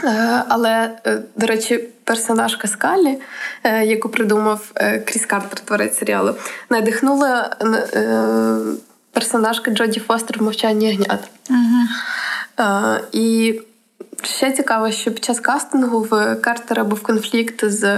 [0.03, 3.17] Е, але, е, до речі, персонажка Скалі,
[3.63, 4.71] е, яку придумав
[5.05, 6.35] Кріс Картер, творець серіалу,
[6.69, 7.57] надихнула
[9.11, 11.19] персонажка Джоді Фостер в мовчанні ягнят.
[11.49, 12.99] Uh-huh.
[13.11, 13.59] І
[14.25, 17.97] ще цікаво, що під час кастингу в Картера був конфлікт з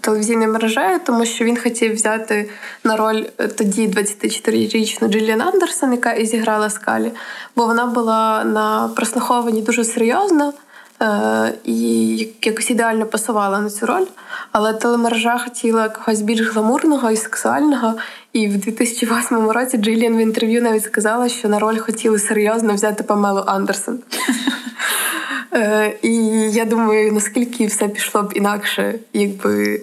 [0.00, 2.50] телевізійною мережею, тому що він хотів взяти
[2.84, 3.24] на роль
[3.58, 7.12] тоді 24-річну Джиліан Андерсон, яка і зіграла Скалі,
[7.56, 10.52] бо вона була на прослуховуванні дуже серйозно.
[11.02, 14.04] Е, і якось ідеально пасувала на цю роль.
[14.52, 17.94] Але телемережа хотіла когось більш гламурного і сексуального.
[18.32, 23.02] І в 2008 році Джиліан в інтерв'ю навіть сказала, що на роль хотіли серйозно взяти
[23.02, 23.98] Памелу Андерсон.
[25.54, 26.14] Е, і
[26.52, 29.80] я думаю, наскільки все пішло б інакше, якби.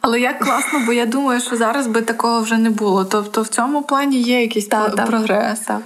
[0.00, 3.04] Але як класно, бо я думаю, що зараз би такого вже не було.
[3.04, 5.60] Тобто в цьому плані є якийсь та, та, прогрес.
[5.60, 5.80] Та.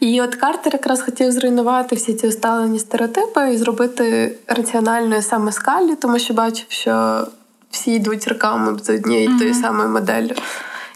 [0.00, 5.94] І от Картер якраз хотів зруйнувати всі ці усталені стереотипи і зробити раціональною саме скалі,
[5.94, 7.26] тому що бачив, що
[7.70, 9.38] всі йдуть роками з однією mm-hmm.
[9.38, 10.34] тої самої моделлю.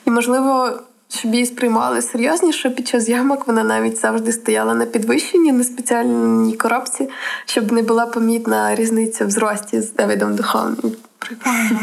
[0.06, 5.52] І, можливо, щоб її сприймали серйозніше під час зйомок, вона навіть завжди стояла на підвищенні
[5.52, 7.08] на спеціальній коробці,
[7.46, 10.76] щоб не була помітна різниця в зрості з Девідом Духом.
[11.18, 11.80] Прикольно.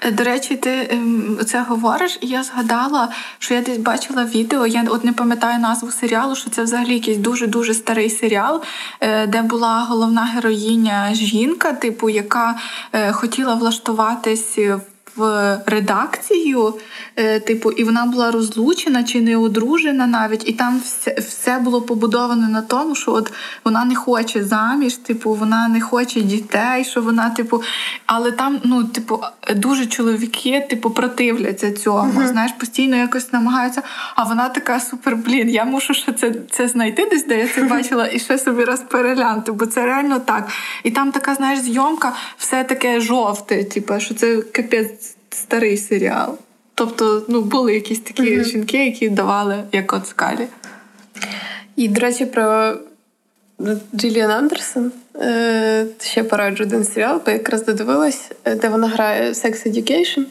[0.00, 4.66] Е, до речі, ти ем, це говориш, і я згадала, що я десь бачила відео.
[4.66, 8.62] Я от не пам'ятаю назву серіалу, що це взагалі якийсь дуже дуже старий серіал,
[9.00, 12.54] е, де була головна героїня жінка, типу, яка
[12.92, 14.80] е, хотіла влаштуватись в
[15.16, 16.74] в редакцію,
[17.16, 21.82] е, типу, і вона була розлучена чи не одружена навіть, і там все все було
[21.82, 23.32] побудовано на тому, що от
[23.64, 27.62] вона не хоче заміж, типу, вона не хоче дітей, що вона, типу,
[28.06, 29.20] але там, ну, типу,
[29.56, 32.20] дуже чоловіки, типу, противляться цьому.
[32.20, 32.26] Uh-huh.
[32.26, 33.82] Знаєш, постійно якось намагаються.
[34.14, 37.62] А вона така супер, блін, я мушу ще це це знайти десь, де я це
[37.74, 40.48] бачила, і ще собі раз переглянути, бо це реально так.
[40.84, 45.03] І там така, знаєш, зйомка, все таке жовте, типу, що це капець
[45.34, 46.38] старий серіал.
[46.74, 48.44] Тобто, ну, були якісь такі mm-hmm.
[48.44, 50.46] жінки, які давали як от скалі.
[51.76, 52.76] І, до речі, про
[53.96, 59.68] Джиліан Андерсон е, ще пораджу один серіал, бо якраз додивилась, е, де вона грає Sex
[59.68, 60.24] Education.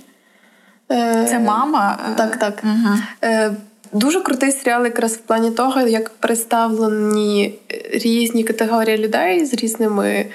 [0.91, 1.99] Е, Це мама?
[2.17, 2.63] Так, так.
[2.63, 3.55] Угу.
[3.93, 7.59] Дуже крутий серіал, якраз в плані того, як представлені
[7.91, 10.25] різні категорії людей з різними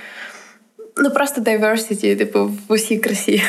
[0.99, 3.43] Ну просто diversity, типу, в усій красі.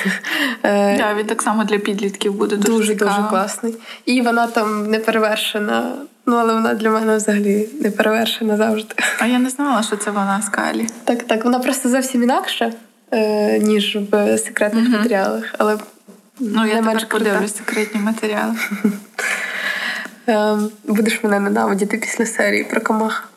[0.63, 3.75] Е, да, Він так само для підлітків буде дуже дуже, дуже класний.
[4.05, 5.95] І вона там не перевершена.
[6.25, 8.95] Ну, але вона для мене взагалі не перевершена завжди.
[9.19, 10.87] А я не знала, що це вона з Калі.
[11.03, 11.45] Так, так.
[11.45, 12.71] Вона просто зовсім інакша,
[13.11, 15.43] е, ніж в секретних mm матеріалах.
[15.57, 15.77] Але
[16.39, 18.55] Ну, я тепер подивлюсь секретні матеріали.
[20.27, 23.29] Ем, будеш мене ненавидіти після серії про комах.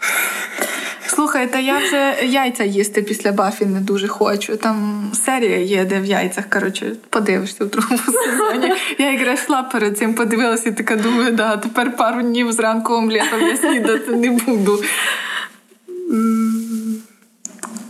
[1.14, 4.57] Слухай, та я вже яйця їсти після Бафі не дуже хочу.
[4.57, 6.44] Там серія є, де в яйцях.
[6.51, 8.72] Коротше, подивишся в другому сезоні.
[8.98, 13.40] Я якраз йшла перед цим, подивилася і така думаю, да, тепер пару днів зранку омлетом
[13.40, 14.83] я снідати не буду.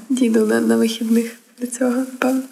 [0.08, 2.42] Діду на, на вихідних для цього, напевно.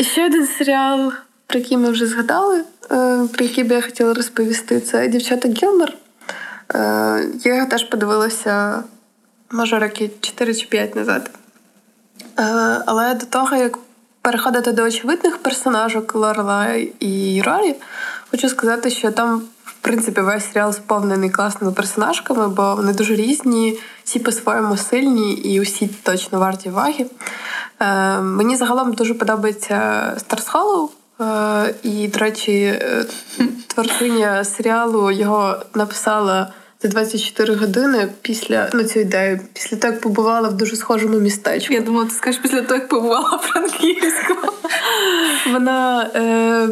[0.00, 1.12] Ще один серіал,
[1.54, 2.64] про який ми вже згадали.
[2.90, 5.94] Е, про які би я хотіла розповісти, це дівчата Гілмер.
[6.74, 8.84] Е, я його теж подивилася,
[9.50, 11.30] може, роки 4 чи 5 назад.
[12.38, 12.42] Е,
[12.86, 13.78] але до того, як
[14.22, 16.66] переходити до очевидних персонажок Лорела
[17.00, 17.74] і Рорі,
[18.30, 23.78] хочу сказати, що там, в принципі, весь серіал сповнений класними персонажками, бо вони дуже різні,
[24.04, 27.06] всі по-своєму сильні і усі точно варті уваги.
[28.22, 30.90] Мені загалом дуже подобається Старс Холлоу.
[31.20, 33.04] Е, і, до речі, е,
[33.66, 40.48] творчиня серіалу його написала за 24 години після ну, цю ідею, після того, як побувала
[40.48, 41.74] в дуже схожому містечку.
[41.74, 44.34] Я думала, ти скажеш після того, як побувала в Франківську.
[45.52, 46.68] Вона е,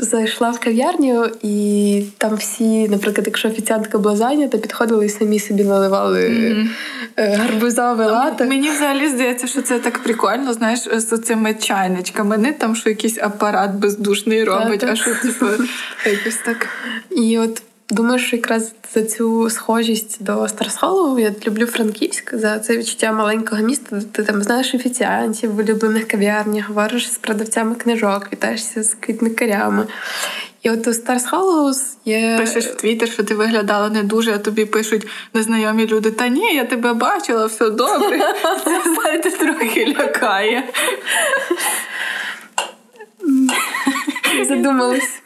[0.00, 5.64] зайшла в кав'ярню, і там всі, наприклад, якщо офіціантка була зайнята, підходили і самі собі
[5.64, 7.36] наливали mm-hmm.
[7.36, 8.44] гарбузове лате.
[8.44, 12.38] Мені взагалі здається, що це так прикольно, знаєш, з цими чайничками.
[12.38, 15.46] Не там, що якийсь апарат бездушний робить, а що типу,
[16.10, 16.68] якось так.
[17.10, 22.76] І от Думаю, що якраз за цю схожість до Старсхолу я люблю Франківськ за це
[22.76, 28.82] відчуття маленького міста, ти там знаєш офіціантів в улюблених кав'ярнях, говориш з продавцями книжок, вітаєшся
[28.82, 29.86] з квітникарями.
[30.62, 32.36] І от у Старс Холлоус є.
[32.38, 36.10] Пишеш в Твіттер, що ти виглядала не дуже, а тобі пишуть незнайомі люди.
[36.10, 38.18] Та ні, я тебе бачила, все добре.
[38.64, 40.68] Це знаєте, трохи лякає.
[44.48, 45.10] Задумалась.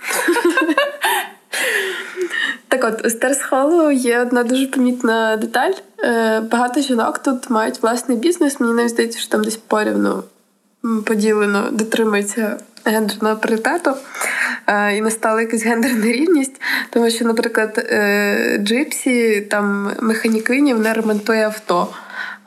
[2.69, 5.73] Так от, у Стерсхолу є одна дуже помітна деталь.
[6.05, 8.61] Е, багато жінок тут мають власний бізнес.
[8.61, 10.23] Мені навіть здається, що там десь порівну
[11.05, 13.95] поділено дотримується гендерного паритету
[14.67, 16.61] е, і настала якась гендерна рівність.
[16.91, 21.89] Тому що, наприклад, е, Джипсі, там механікині, вона ремонтує авто.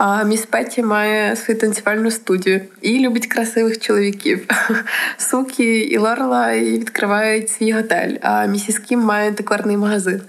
[0.03, 4.47] А міс Петті має свою танцювальну студію і любить красивих чоловіків.
[5.17, 10.21] Сукі і Лорела відкривають свій готель, а місіс Кім має декорний магазин.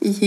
[0.00, 0.18] І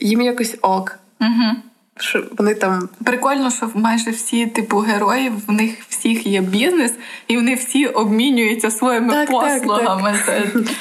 [0.00, 0.98] їм якось ок.
[1.20, 1.56] Угу.
[1.96, 6.92] Що вони там прикольно, що майже всі типу героїв в них всіх є бізнес,
[7.28, 10.14] і вони всі обмінюються своїми так, послугами.
[10.26, 10.64] Так, так.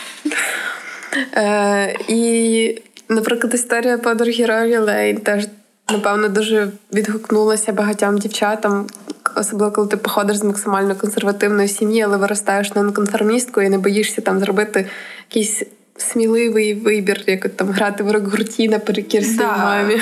[1.33, 5.47] Е, І, наприклад, історія подруги Ролі Лейн теж
[5.91, 8.87] напевно, дуже відгукнулася багатьом дівчатам,
[9.35, 14.39] особливо коли ти походиш з максимально консервативної сім'ї, але виростаєш нонконформістку і не боїшся там
[14.39, 14.85] зробити
[15.29, 15.63] якийсь.
[15.97, 19.57] Сміливий вибір, як там грати в рок-гурті наперекір своїй да.
[19.57, 20.01] мамі.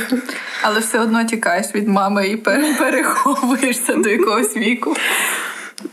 [0.62, 2.38] Але все одно тікаєш від мами і
[2.80, 4.96] переховуєшся до якогось віку.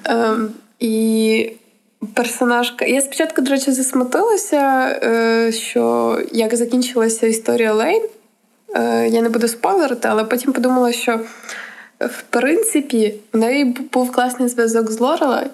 [0.05, 1.53] Ем, І
[2.15, 2.85] персонажка.
[2.85, 8.03] Я спочатку, до речі, засмутилася, е, що як закінчилася історія Лейн.
[8.75, 11.21] Е, я не буду спойлерити, але потім подумала, що
[12.01, 15.47] в принципі в неї був класний зв'язок з Лорелай,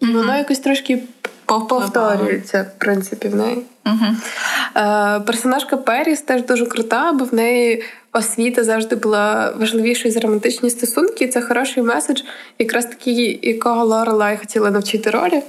[0.00, 0.12] і mm-hmm.
[0.12, 1.02] воно якось трошки
[1.46, 3.62] повторюється, в принципі, в неї.
[3.84, 5.24] Mm-hmm.
[5.24, 11.24] Персонажка Періс теж дуже крута, бо в неї освіта завжди була важливішою за романтичні стосунки.
[11.24, 12.22] І це хороший меседж,
[12.58, 15.42] якраз такий, якого Лорелай хотіла навчити ролі.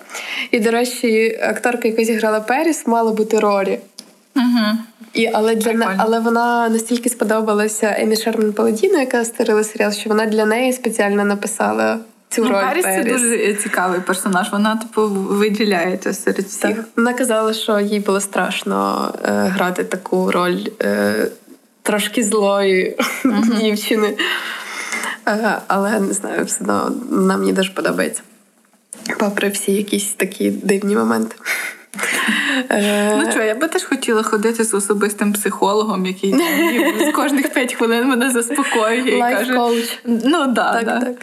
[0.51, 3.79] І, до речі, акторка, яка зіграла Періс, мала бути ролі.
[4.35, 4.77] Угу.
[5.13, 10.25] І, Але для але вона настільки сподобалася Емі Шерман Паладіно, яка створила серіал, що вона
[10.25, 11.99] для неї спеціально написала
[12.29, 12.61] цю ну, роль.
[12.61, 14.51] Паріс це дуже цікавий персонаж.
[14.51, 16.75] Вона типу виділяється серед всіх.
[16.75, 16.85] Так.
[16.95, 21.27] Вона казала, що їй було страшно е, грати таку роль е,
[21.83, 24.17] трошки злої uh дівчини.
[25.27, 28.21] Е, але не знаю, все одно вона мені дуже подобається.
[29.19, 31.35] Попри всі якісь такі дивні моменти.
[32.69, 36.35] Е, ну що, я би теж хотіла ходити з особистим психологом, який
[37.09, 39.53] з кожних п'ять хвилин мене заспокоює і каже.
[40.05, 40.99] Ну да, так, да.
[40.99, 41.15] так.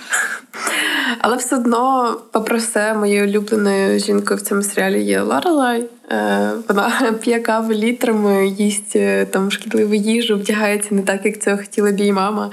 [1.18, 5.84] Але все одно, попри все, моєю улюбленою жінкою в цьому серіалі є Лорелай.
[6.10, 11.56] Е, вона п'є каву літрами, їсть е, там шкідливу їжу, вдягається не так, як цього
[11.56, 12.50] хотіла б її мама.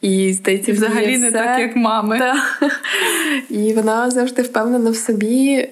[0.00, 2.18] І здається, взагалі не так, як мами.
[2.18, 2.36] Та.
[3.50, 5.68] І вона завжди впевнена в собі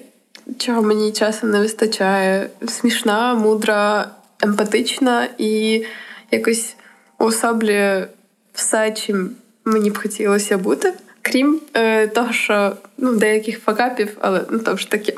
[0.57, 2.49] чого мені часом не вистачає.
[2.67, 4.09] Смішна, мудра,
[4.43, 5.83] емпатична і
[6.31, 6.75] якось
[7.19, 8.07] уособлює
[8.53, 9.29] все, чим
[9.65, 10.93] мені б хотілося бути.
[11.21, 15.15] Крім е, того, що ну, деяких факапів, але ну то ж таки.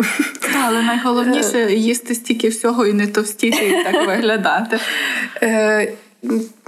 [0.66, 1.74] Але найголовніше е.
[1.74, 4.80] їсти стільки всього і не товстіти, і так виглядати.
[5.42, 5.94] Е,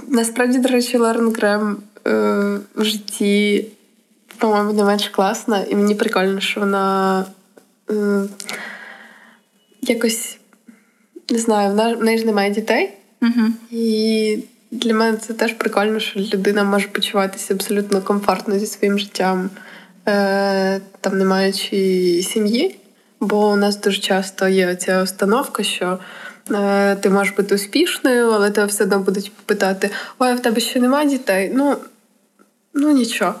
[0.08, 2.10] Насправді, до речі, Лорен Грем е,
[2.74, 3.66] в житті,
[4.38, 7.24] по-моєму, не менш класна, і мені прикольно, що вона
[9.82, 10.38] якось
[11.30, 12.90] не знаю, в неї ж немає дітей.
[13.22, 13.48] Угу.
[13.70, 14.38] І
[14.70, 19.50] для мене це теж прикольно, що людина може почуватися абсолютно комфортно зі своїм життям,
[20.08, 21.76] е, там не маючи
[22.22, 22.76] сім'ї.
[23.20, 25.98] Бо у нас дуже часто є ця установка, що
[26.50, 30.80] е, ти можеш бути успішною, але тебе все одно будуть питати: Ой, в тебе ще
[30.80, 31.52] немає дітей?
[31.54, 31.76] Ну,
[32.74, 33.34] ну нічого.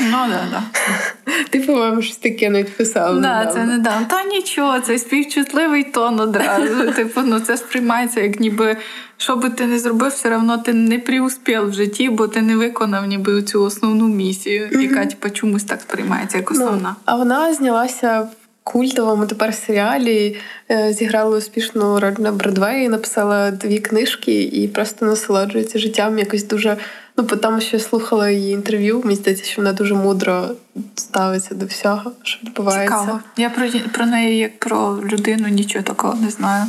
[0.00, 0.62] Ну, да, да.
[1.50, 3.20] Ти, по-моєму, щось таке навіть писав.
[3.20, 4.06] Да, це недавно.
[4.10, 6.92] Та нічого, це співчутливий тон одразу.
[6.96, 8.76] Типу, ну це сприймається, як ніби
[9.18, 12.56] що би ти не зробив, все одно ти не приуспів в житті, бо ти не
[12.56, 16.88] виконав ніби цю основну місію, яка типу, чомусь так сприймається, як ну, основна.
[16.88, 18.28] Ну, а вона знялася в
[18.62, 20.36] культовому тепер серіалі,
[20.70, 26.76] е, зіграла успішну роль на Бродвеї, написала дві книжки і просто насолоджується життям якось дуже.
[27.18, 30.48] Ну, по тому, що я слухала її інтерв'ю, мені здається, що вона дуже мудро
[30.94, 33.00] ставиться до всього, що відбувається.
[33.00, 33.20] Цікаво.
[33.36, 36.64] Я про про неї, як про людину, нічого такого не знаю.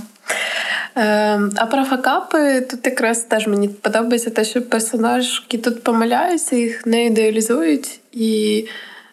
[0.97, 6.85] Е, А про факапи тут якраз теж мені подобається те, що персонажки тут помиляються, їх
[6.85, 8.65] не ідеалізують, і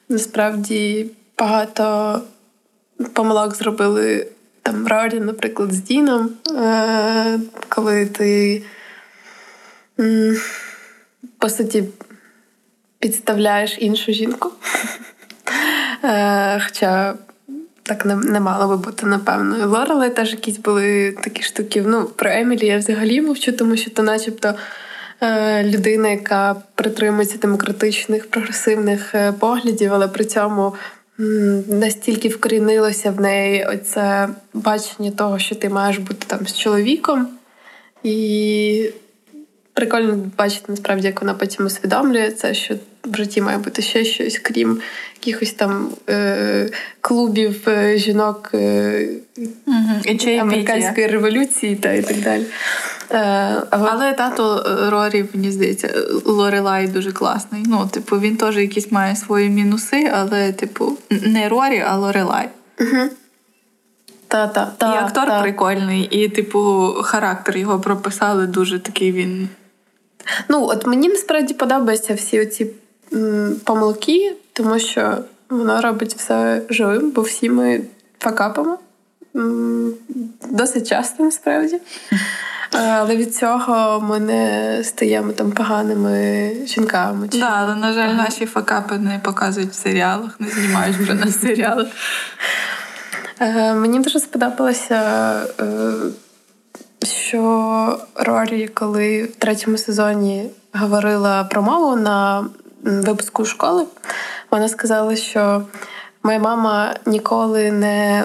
[0.08, 1.06] насправді
[1.38, 2.20] багато
[3.12, 4.26] помилок зробили
[4.62, 8.62] там Рорі, наприклад, з Діном, е, коли ти
[11.38, 11.84] по суті
[12.98, 14.52] підставляєш іншу жінку.
[16.04, 17.14] Е, хоча
[17.82, 19.68] так не, не мало би бути, напевно.
[19.68, 21.84] Лорели теж якісь були такі штуки.
[21.86, 24.54] Ну, про Емілі я взагалі мовчу, тому що то начебто
[25.20, 30.74] е, людина, яка притримується демократичних, прогресивних е, поглядів, але при цьому
[31.68, 37.28] настільки вкорінилося в неї оце бачення того, що ти маєш бути там з чоловіком.
[38.02, 38.90] І
[39.76, 42.74] прикольно бачити насправді, як вона потім усвідомлює це, що
[43.04, 44.80] в житті має бути ще щось, крім
[45.20, 46.70] якихось там е,
[47.00, 49.08] клубів е, жінок е,
[49.66, 50.30] угу.
[50.40, 52.46] американської революції та і так далі.
[53.10, 53.18] Е,
[53.70, 53.90] але...
[53.90, 57.62] але тато Рорі, мені здається, Лорелай дуже класний.
[57.66, 62.48] Ну, типу, він теж якісь має свої мінуси, але, типу, не Рорі, а Лорелай.
[62.80, 63.08] Угу.
[64.28, 65.42] Та, та, та, І актор та.
[65.42, 69.48] прикольний, і, типу, характер його прописали дуже такий він.
[70.48, 72.66] Ну, от мені насправді подобаються всі оці
[73.64, 75.18] помилки, тому що
[75.50, 77.80] воно робить все живим, бо всі ми
[78.18, 78.78] факапимо.
[80.50, 81.80] Досить часто насправді.
[82.72, 87.28] Але від цього ми не стаємо там поганими жінками.
[87.28, 91.26] Так, да, але, на жаль, наші факапи не показують в серіалах, не знімають вже на
[91.42, 91.86] серіалах.
[93.40, 94.96] Е, мені дуже сподобалося,
[95.60, 95.92] е,
[97.28, 102.46] що Рорі, коли в третьому сезоні говорила про мову на
[102.82, 103.86] випуску школи,
[104.50, 105.62] вона сказала, що
[106.22, 108.24] моя мама ніколи не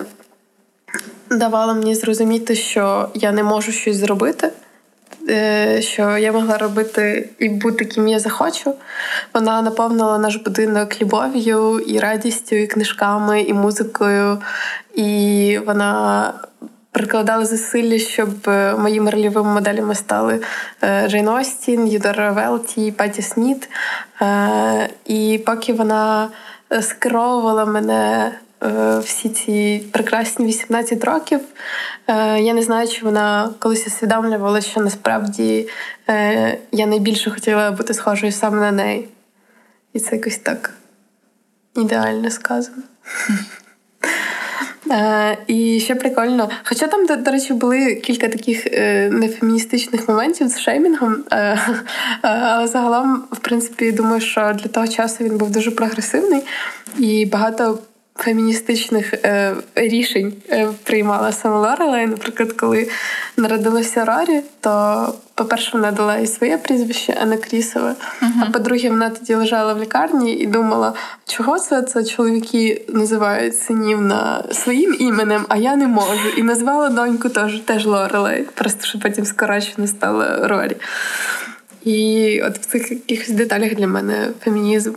[1.29, 4.51] давала мені зрозуміти, що я не можу щось зробити.
[5.29, 8.75] Е, що я могла робити і бути ким я захочу.
[9.33, 14.41] Вона наповнила наш будинок любов'ю і радістю, і книжками, і музикою.
[14.95, 16.33] І вона
[16.91, 20.41] прикладала зусилля, щоб е, моїми рольовими моделями стали
[20.83, 23.69] е, Джейн Остін, Юдора Велті, Паті Сміт.
[25.05, 26.29] І поки вона
[26.81, 28.31] скеровувала мене
[28.63, 31.39] Е, всі ці прекрасні 18 років.
[32.07, 35.69] Е, я не знаю, чи вона колись усвідомлювала, що насправді
[36.09, 39.09] е, я найбільше хотіла бути схожою саме на неї.
[39.93, 40.73] І це якось так
[41.75, 42.83] ідеально сказано.
[44.91, 46.49] Uh, і ще прикольно.
[46.63, 51.59] Хоча там, до, до речі, були кілька таких uh, нефеміністичних моментів з шеймінгом, uh,
[52.21, 56.41] але загалом, в принципі, думаю, що для того часу він був дуже прогресивний
[56.97, 57.79] і багато
[58.15, 62.07] феміністичних е, рішень е, приймала саме Лорелей.
[62.07, 62.89] Наприклад, коли
[63.37, 67.89] народилася Рорі, то, по-перше, вона дала і своє прізвище, а не Крісове.
[67.89, 68.27] Uh-huh.
[68.41, 70.93] А по-друге, вона тоді лежала в лікарні і думала,
[71.27, 76.29] чого це це чоловіки називають синів на своїм іменем, а я не можу.
[76.37, 80.77] І назвала доньку теж теж Лорелей, просто що потім скорочено стала Рорі.
[81.83, 84.93] І от в цих якихось деталях для мене фемінізм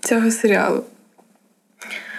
[0.00, 0.84] цього серіалу.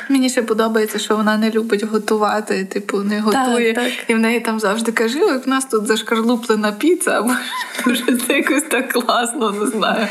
[0.09, 3.73] Мені ще подобається, що вона не любить готувати, типу, не готує.
[3.73, 3.93] Так, так.
[4.07, 7.31] І в неї там завжди каже: як в нас тут зашкарлуплена піца, або
[7.85, 10.07] дуже це якось так класно, не знаю.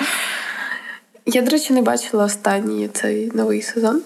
[1.27, 4.03] Я, до речі, не бачила останній цей новий сезон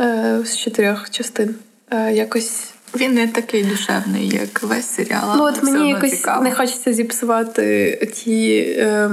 [0.00, 1.54] е, з чотирьох частин.
[1.90, 5.36] Е, якось він не такий душевний, як весь серіал.
[5.36, 6.44] Ну, от мені якось цікаво.
[6.44, 8.58] не хочеться зіпсувати ті.
[8.78, 9.10] Е,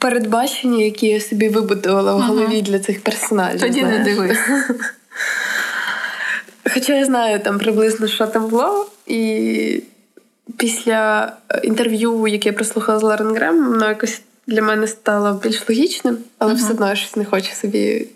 [0.00, 2.60] передбачення, які я собі вибудувала в голові ага.
[2.60, 3.60] для цих персонажів.
[3.60, 3.98] Тоді знаєш.
[3.98, 4.38] не дивись.
[6.74, 9.82] Хоча я знаю там приблизно, що там було, і
[10.56, 11.32] після
[11.62, 16.52] інтерв'ю, яке я прослухала з Лорен Грем, воно якось для мене стало більш логічним, але
[16.52, 16.62] ага.
[16.62, 18.06] все одно я щось не хочу собі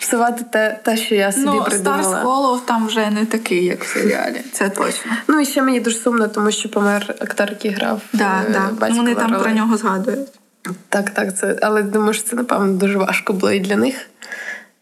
[0.00, 2.02] псувати те, те, що я собі ну, придумала.
[2.02, 4.40] Старс Холлоу там вже не такий, як в серіалі.
[4.52, 5.12] Це точно.
[5.28, 8.02] Ну і ще мені дуже сумно, тому що помер актор, який грав.
[8.12, 8.86] Да, е, да.
[8.88, 10.39] Вони там про нього згадують.
[10.88, 14.06] Так, так, це, але думаю, що це, напевно, дуже важко було і для них.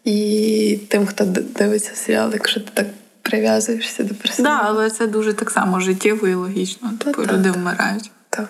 [0.05, 2.87] І тим, хто дивиться серіал, якщо ти так
[3.23, 4.57] прив'язуєшся до персонажа.
[4.57, 6.91] Так, да, але це дуже так само життєво і логічно.
[6.99, 7.59] Та, типу, та, люди та.
[7.59, 8.11] вмирають.
[8.31, 8.49] Так.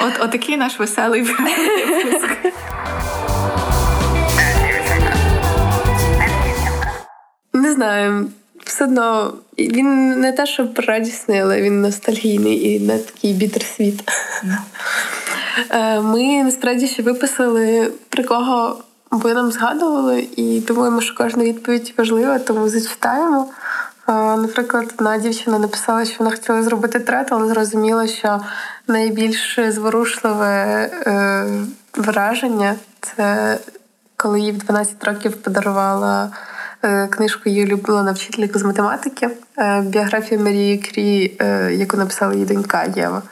[0.00, 2.36] От отакий наш веселий випуск.
[7.52, 8.30] Не знаю.
[8.72, 14.02] Все одно він не те, що радісний, але він ностальгійний і не такий бітерсвіт.
[14.44, 14.56] No.
[15.70, 18.76] Е, ми насправді ще виписали, про кого
[19.10, 23.48] ви нам згадували, і думаємо, що кожна відповідь важлива, тому зачитаємо.
[24.08, 28.40] Е, наприклад, одна дівчина написала, що вона хотіла зробити трет, але зрозуміла, що
[28.88, 30.54] найбільш зворушливе
[31.06, 31.46] е,
[31.96, 33.58] враження це
[34.16, 36.30] коли їй в 12 років подарувала
[37.10, 39.28] книжку її улюблена вчителька з математики,
[39.82, 41.32] біографія Марії Крі,
[41.78, 43.22] яку написала її донька Єва.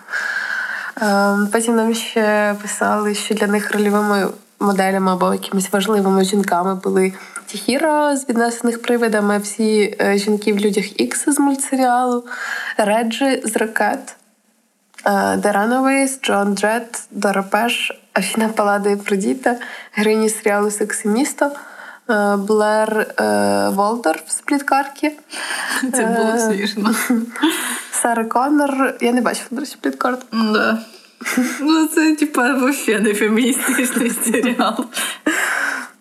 [1.53, 4.29] Потім нам ще писали, що для них рольовими
[4.61, 7.13] моделями або якимись важливими жінками були
[7.47, 12.25] Тіхіро з віднесених привидами, всі е, жінки в людях Ікс з мультсеріалу,
[12.77, 14.17] Реджі з ракет,
[15.37, 19.57] Деранова Джон Джет, Доропеш, Афіна Палада і Продіта,
[19.93, 21.51] героїні серіалу Секси місто.
[22.11, 25.13] Е, Блер е, Волдор з пліткарки.
[25.95, 26.95] Це було смішно.
[27.93, 28.95] Сара Коннор.
[29.01, 30.23] Я не бачила, до речі, пліткарку.
[30.33, 30.79] Да.
[31.61, 34.85] Ну, це, типа, взагалі не феміністичний серіал.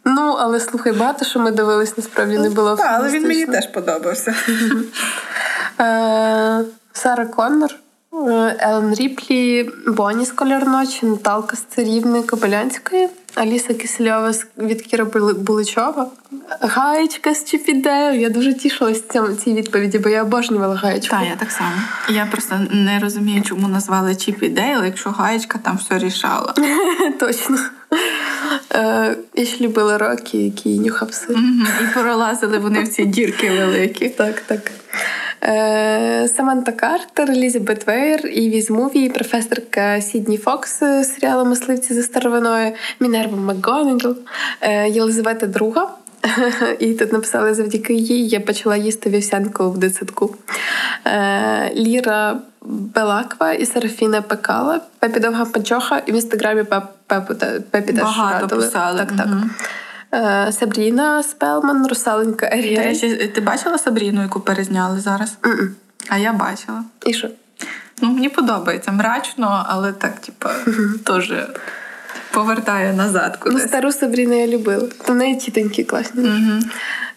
[0.05, 2.75] Ну, але слухай, багато що ми дивились, насправді не було.
[2.75, 4.35] Так, але він мені теж подобався.
[5.79, 7.75] Е, Сара Коннор,
[8.13, 15.05] е, Елен Ріплі, Бонні з «Колір ночі, Наталка з царівни Кобилянської, Аліса Кисельова від Кіра
[15.33, 16.07] Буличова,
[16.61, 18.19] Гаєчка з Чіпідею.
[18.19, 19.03] Я дуже тішилась
[19.43, 21.15] цій відповіді, бо я обожнювала гаєчку.
[21.15, 21.71] Так, я так само.
[22.09, 26.53] Я просто не розумію, чому назвали Чіпідейл, якщо гаєчка там все рішала.
[27.19, 27.57] Точно.
[28.75, 31.37] Е, я ще любила роки, які нюхав сир.
[31.83, 34.09] І пролазили вони в ці дірки великі.
[34.09, 34.71] Так, так.
[35.43, 42.03] Е, Саманта Картер, Елізабет Вейер, Іві з Муві, професорка Сідні Фокс з серіалу Мисливці за
[42.03, 44.15] старовиною, Мінерва МакГонагал,
[44.87, 45.87] Єлизавета II,
[46.79, 50.35] І тут написали завдяки їй я почала їсти вівсянку в дитсадку.
[51.05, 56.63] Е, Ліра Белаква і Серафіна Пекала, Пепі Довга Панчоха, і в інстаграмі
[57.71, 58.99] Пепі теж Багато писали.
[58.99, 59.27] Так, так.
[59.27, 59.49] Угу.
[60.51, 62.95] Сабріна Спелман, Русаленька Ерія.
[63.27, 65.37] Ти бачила Сабріну, яку перезняли зараз?
[65.41, 65.69] Mm-mm.
[66.09, 66.83] А я бачила.
[67.05, 67.29] І що?
[68.01, 70.51] Ну, Мені подобається мрачно, але так, типа,
[71.05, 71.33] теж
[72.33, 73.31] повертає назад.
[73.31, 73.61] Ну, кудись.
[73.63, 74.87] Ну, стару Сабріну я любила.
[75.05, 76.23] Там неї тітонькі класні.
[76.23, 76.59] Угу.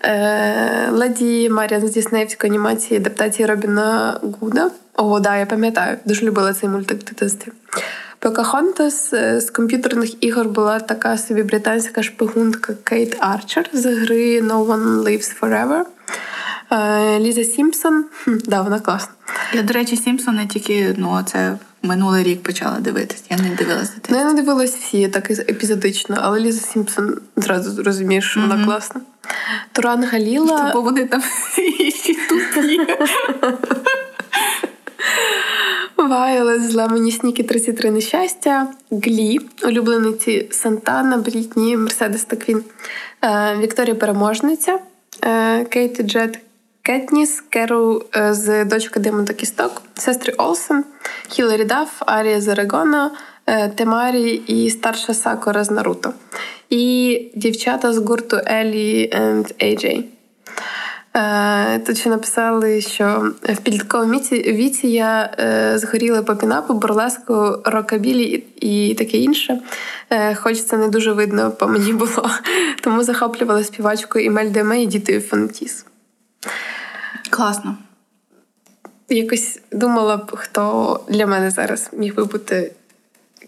[0.05, 4.71] Е, Леді Маріан з Діснеївської анімації адаптації Робіна Гуда.
[4.97, 5.97] О, да, я пам'ятаю.
[6.05, 7.53] Дуже любила цей мультик в дитинстві.
[8.19, 14.67] Покахонтас е, з комп'ютерних ігор була така собі британська шпигунка Кейт Арчер з гри No
[14.67, 15.83] One Lives Forever.
[16.73, 18.05] Е, Ліза Сімпсон.
[18.27, 19.13] Да, вона класна.
[19.55, 23.25] Я, до речі, Сімпсони тільки ну, це минулий рік почала дивитись.
[23.31, 23.93] Я не дивилася.
[24.09, 28.49] Ну, я не дивилась всі так епізодично, але Ліза Сімпсон зразу розумієш, що mm-hmm.
[28.49, 29.01] вона класна.
[29.73, 30.71] Туранга Ліла.
[30.75, 31.23] Бо вони там
[31.79, 32.81] інші тупі.
[35.97, 42.65] Вайолет з Лемоні Снікет 33 нещастя, Глі, улюблениці Сантана, Брітні, Мерседес та Квін,
[43.25, 44.79] е, Вікторія Переможниця,
[45.25, 46.39] е, Кейті Джет
[46.83, 50.85] Кетніс, Керу е, з дочка Диму та Кісток, сестри Олсен,
[51.29, 53.11] Хіларі Даф, Арія Зарегона,
[53.75, 56.13] Темарі і старша Сакора з Наруто.
[56.71, 60.05] І дівчата з гурту Елі and AJ.
[61.15, 68.45] Е, тут ще написали, що в підлітковому віці я е, згоріла по пінапу, бурлеску, рокабілі
[68.61, 69.61] і таке інше.
[70.11, 72.31] Е, хоч це не дуже видно по мені було.
[72.81, 75.87] Тому захоплювала співачкою Імель Деме і дітою Фонтіс.
[77.31, 77.77] Класно.
[79.09, 82.73] Якось думала б, хто для мене зараз міг би бути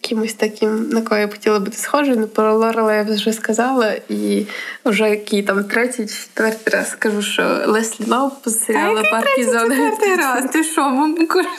[0.05, 2.17] кимось таким, на кого я б хотіла бути схожою.
[2.17, 4.47] Ну, про Лорела я вже сказала, і
[4.85, 9.77] вже який там третій, четвертий раз скажу, що Леслі Лоу з серіалу Парки Зони.
[9.77, 11.51] Четвертий раз, ти що, ми кожен,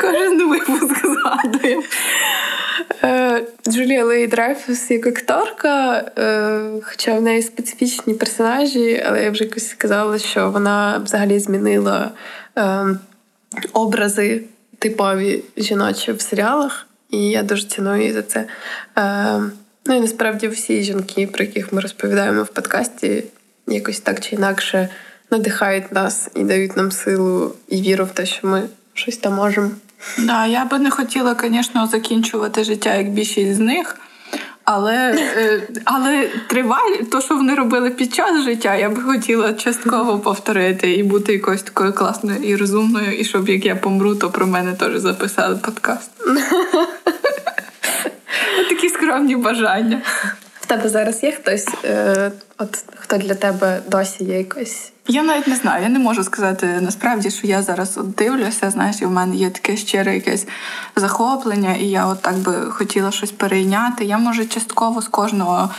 [0.00, 1.82] кожен випуск згадуємо.
[3.04, 9.44] Е, Джулія Лей Драйфус як акторка, е, хоча в неї специфічні персонажі, але я вже
[9.44, 12.10] якось сказала, що вона взагалі змінила
[12.58, 12.86] е,
[13.72, 14.42] образи
[14.78, 16.87] типові жіночі в серіалах.
[17.10, 18.46] І я дуже ціную її за це.
[18.98, 19.40] Е,
[19.88, 23.24] Ну і насправді всі жінки, про яких ми розповідаємо в подкасті,
[23.66, 24.88] якось так чи інакше
[25.30, 28.62] надихають нас і дають нам силу і віру в те, що ми
[28.94, 29.70] щось там можемо.
[30.18, 33.96] Да, я би не хотіла, звісно, закінчувати життя як більшість з них.
[34.70, 34.94] Але
[35.36, 40.94] е, але тривалі, то, що вони робили під час життя, я би хотіла частково повторити
[40.94, 44.72] і бути якоюсь такою класною і розумною, і щоб як я помру, то про мене
[44.72, 46.10] теж записали подкаст.
[48.68, 50.02] Такі скромні бажання.
[50.68, 55.56] Тебе зараз є хтось, е, от хто для тебе досі є якось я навіть не
[55.56, 59.36] знаю, я не можу сказати насправді, що я зараз от дивлюся, знаєш, і в мене
[59.36, 60.46] є таке щире якесь
[60.96, 64.04] захоплення, і я от так би хотіла щось перейняти.
[64.04, 65.70] Я може частково з кожного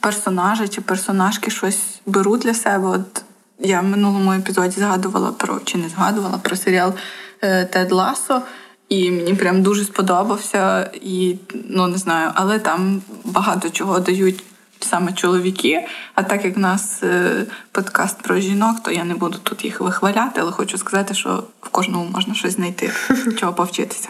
[0.00, 2.88] персонажа чи персонажки щось беру для себе.
[2.88, 3.22] От
[3.58, 6.92] я в минулому епізоді згадувала про чи не згадувала про серіал
[7.42, 8.42] е, Тед Ласо.
[8.88, 11.36] І мені прям дуже сподобався, і
[11.68, 14.44] ну не знаю, але там багато чого дають
[14.80, 15.86] саме чоловіки.
[16.14, 19.80] А так як в нас е, подкаст про жінок, то я не буду тут їх
[19.80, 22.92] вихваляти, але хочу сказати, що в кожному можна щось знайти,
[23.38, 24.08] чого повчитися.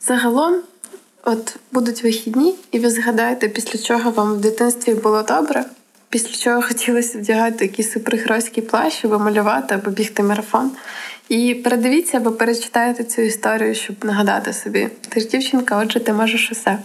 [0.00, 0.54] Загалом,
[1.24, 5.64] от будуть вихідні, і ви згадаєте, після чого вам в дитинстві було добре,
[6.08, 10.70] після чого хотілося вдягати якийсь супергеройський плащ, або малювати, або бігти марафон.
[11.28, 14.88] І передивіться або перечитайте цю історію, щоб нагадати собі.
[15.08, 16.78] Ти ж дівчинка, отже, ти можеш усе.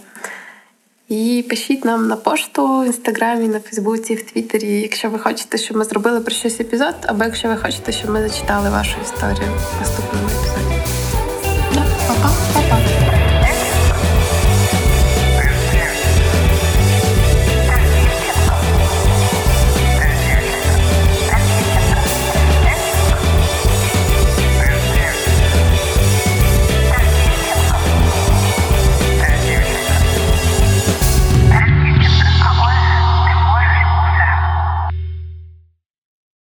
[1.08, 5.76] І пишіть нам на пошту в інстаграмі, на Фейсбуці, в Твіттері, якщо ви хочете, щоб
[5.76, 9.80] ми зробили про щось епізод, або якщо ви хочете, щоб ми зачитали вашу історію в
[9.80, 10.59] наступному епізоді.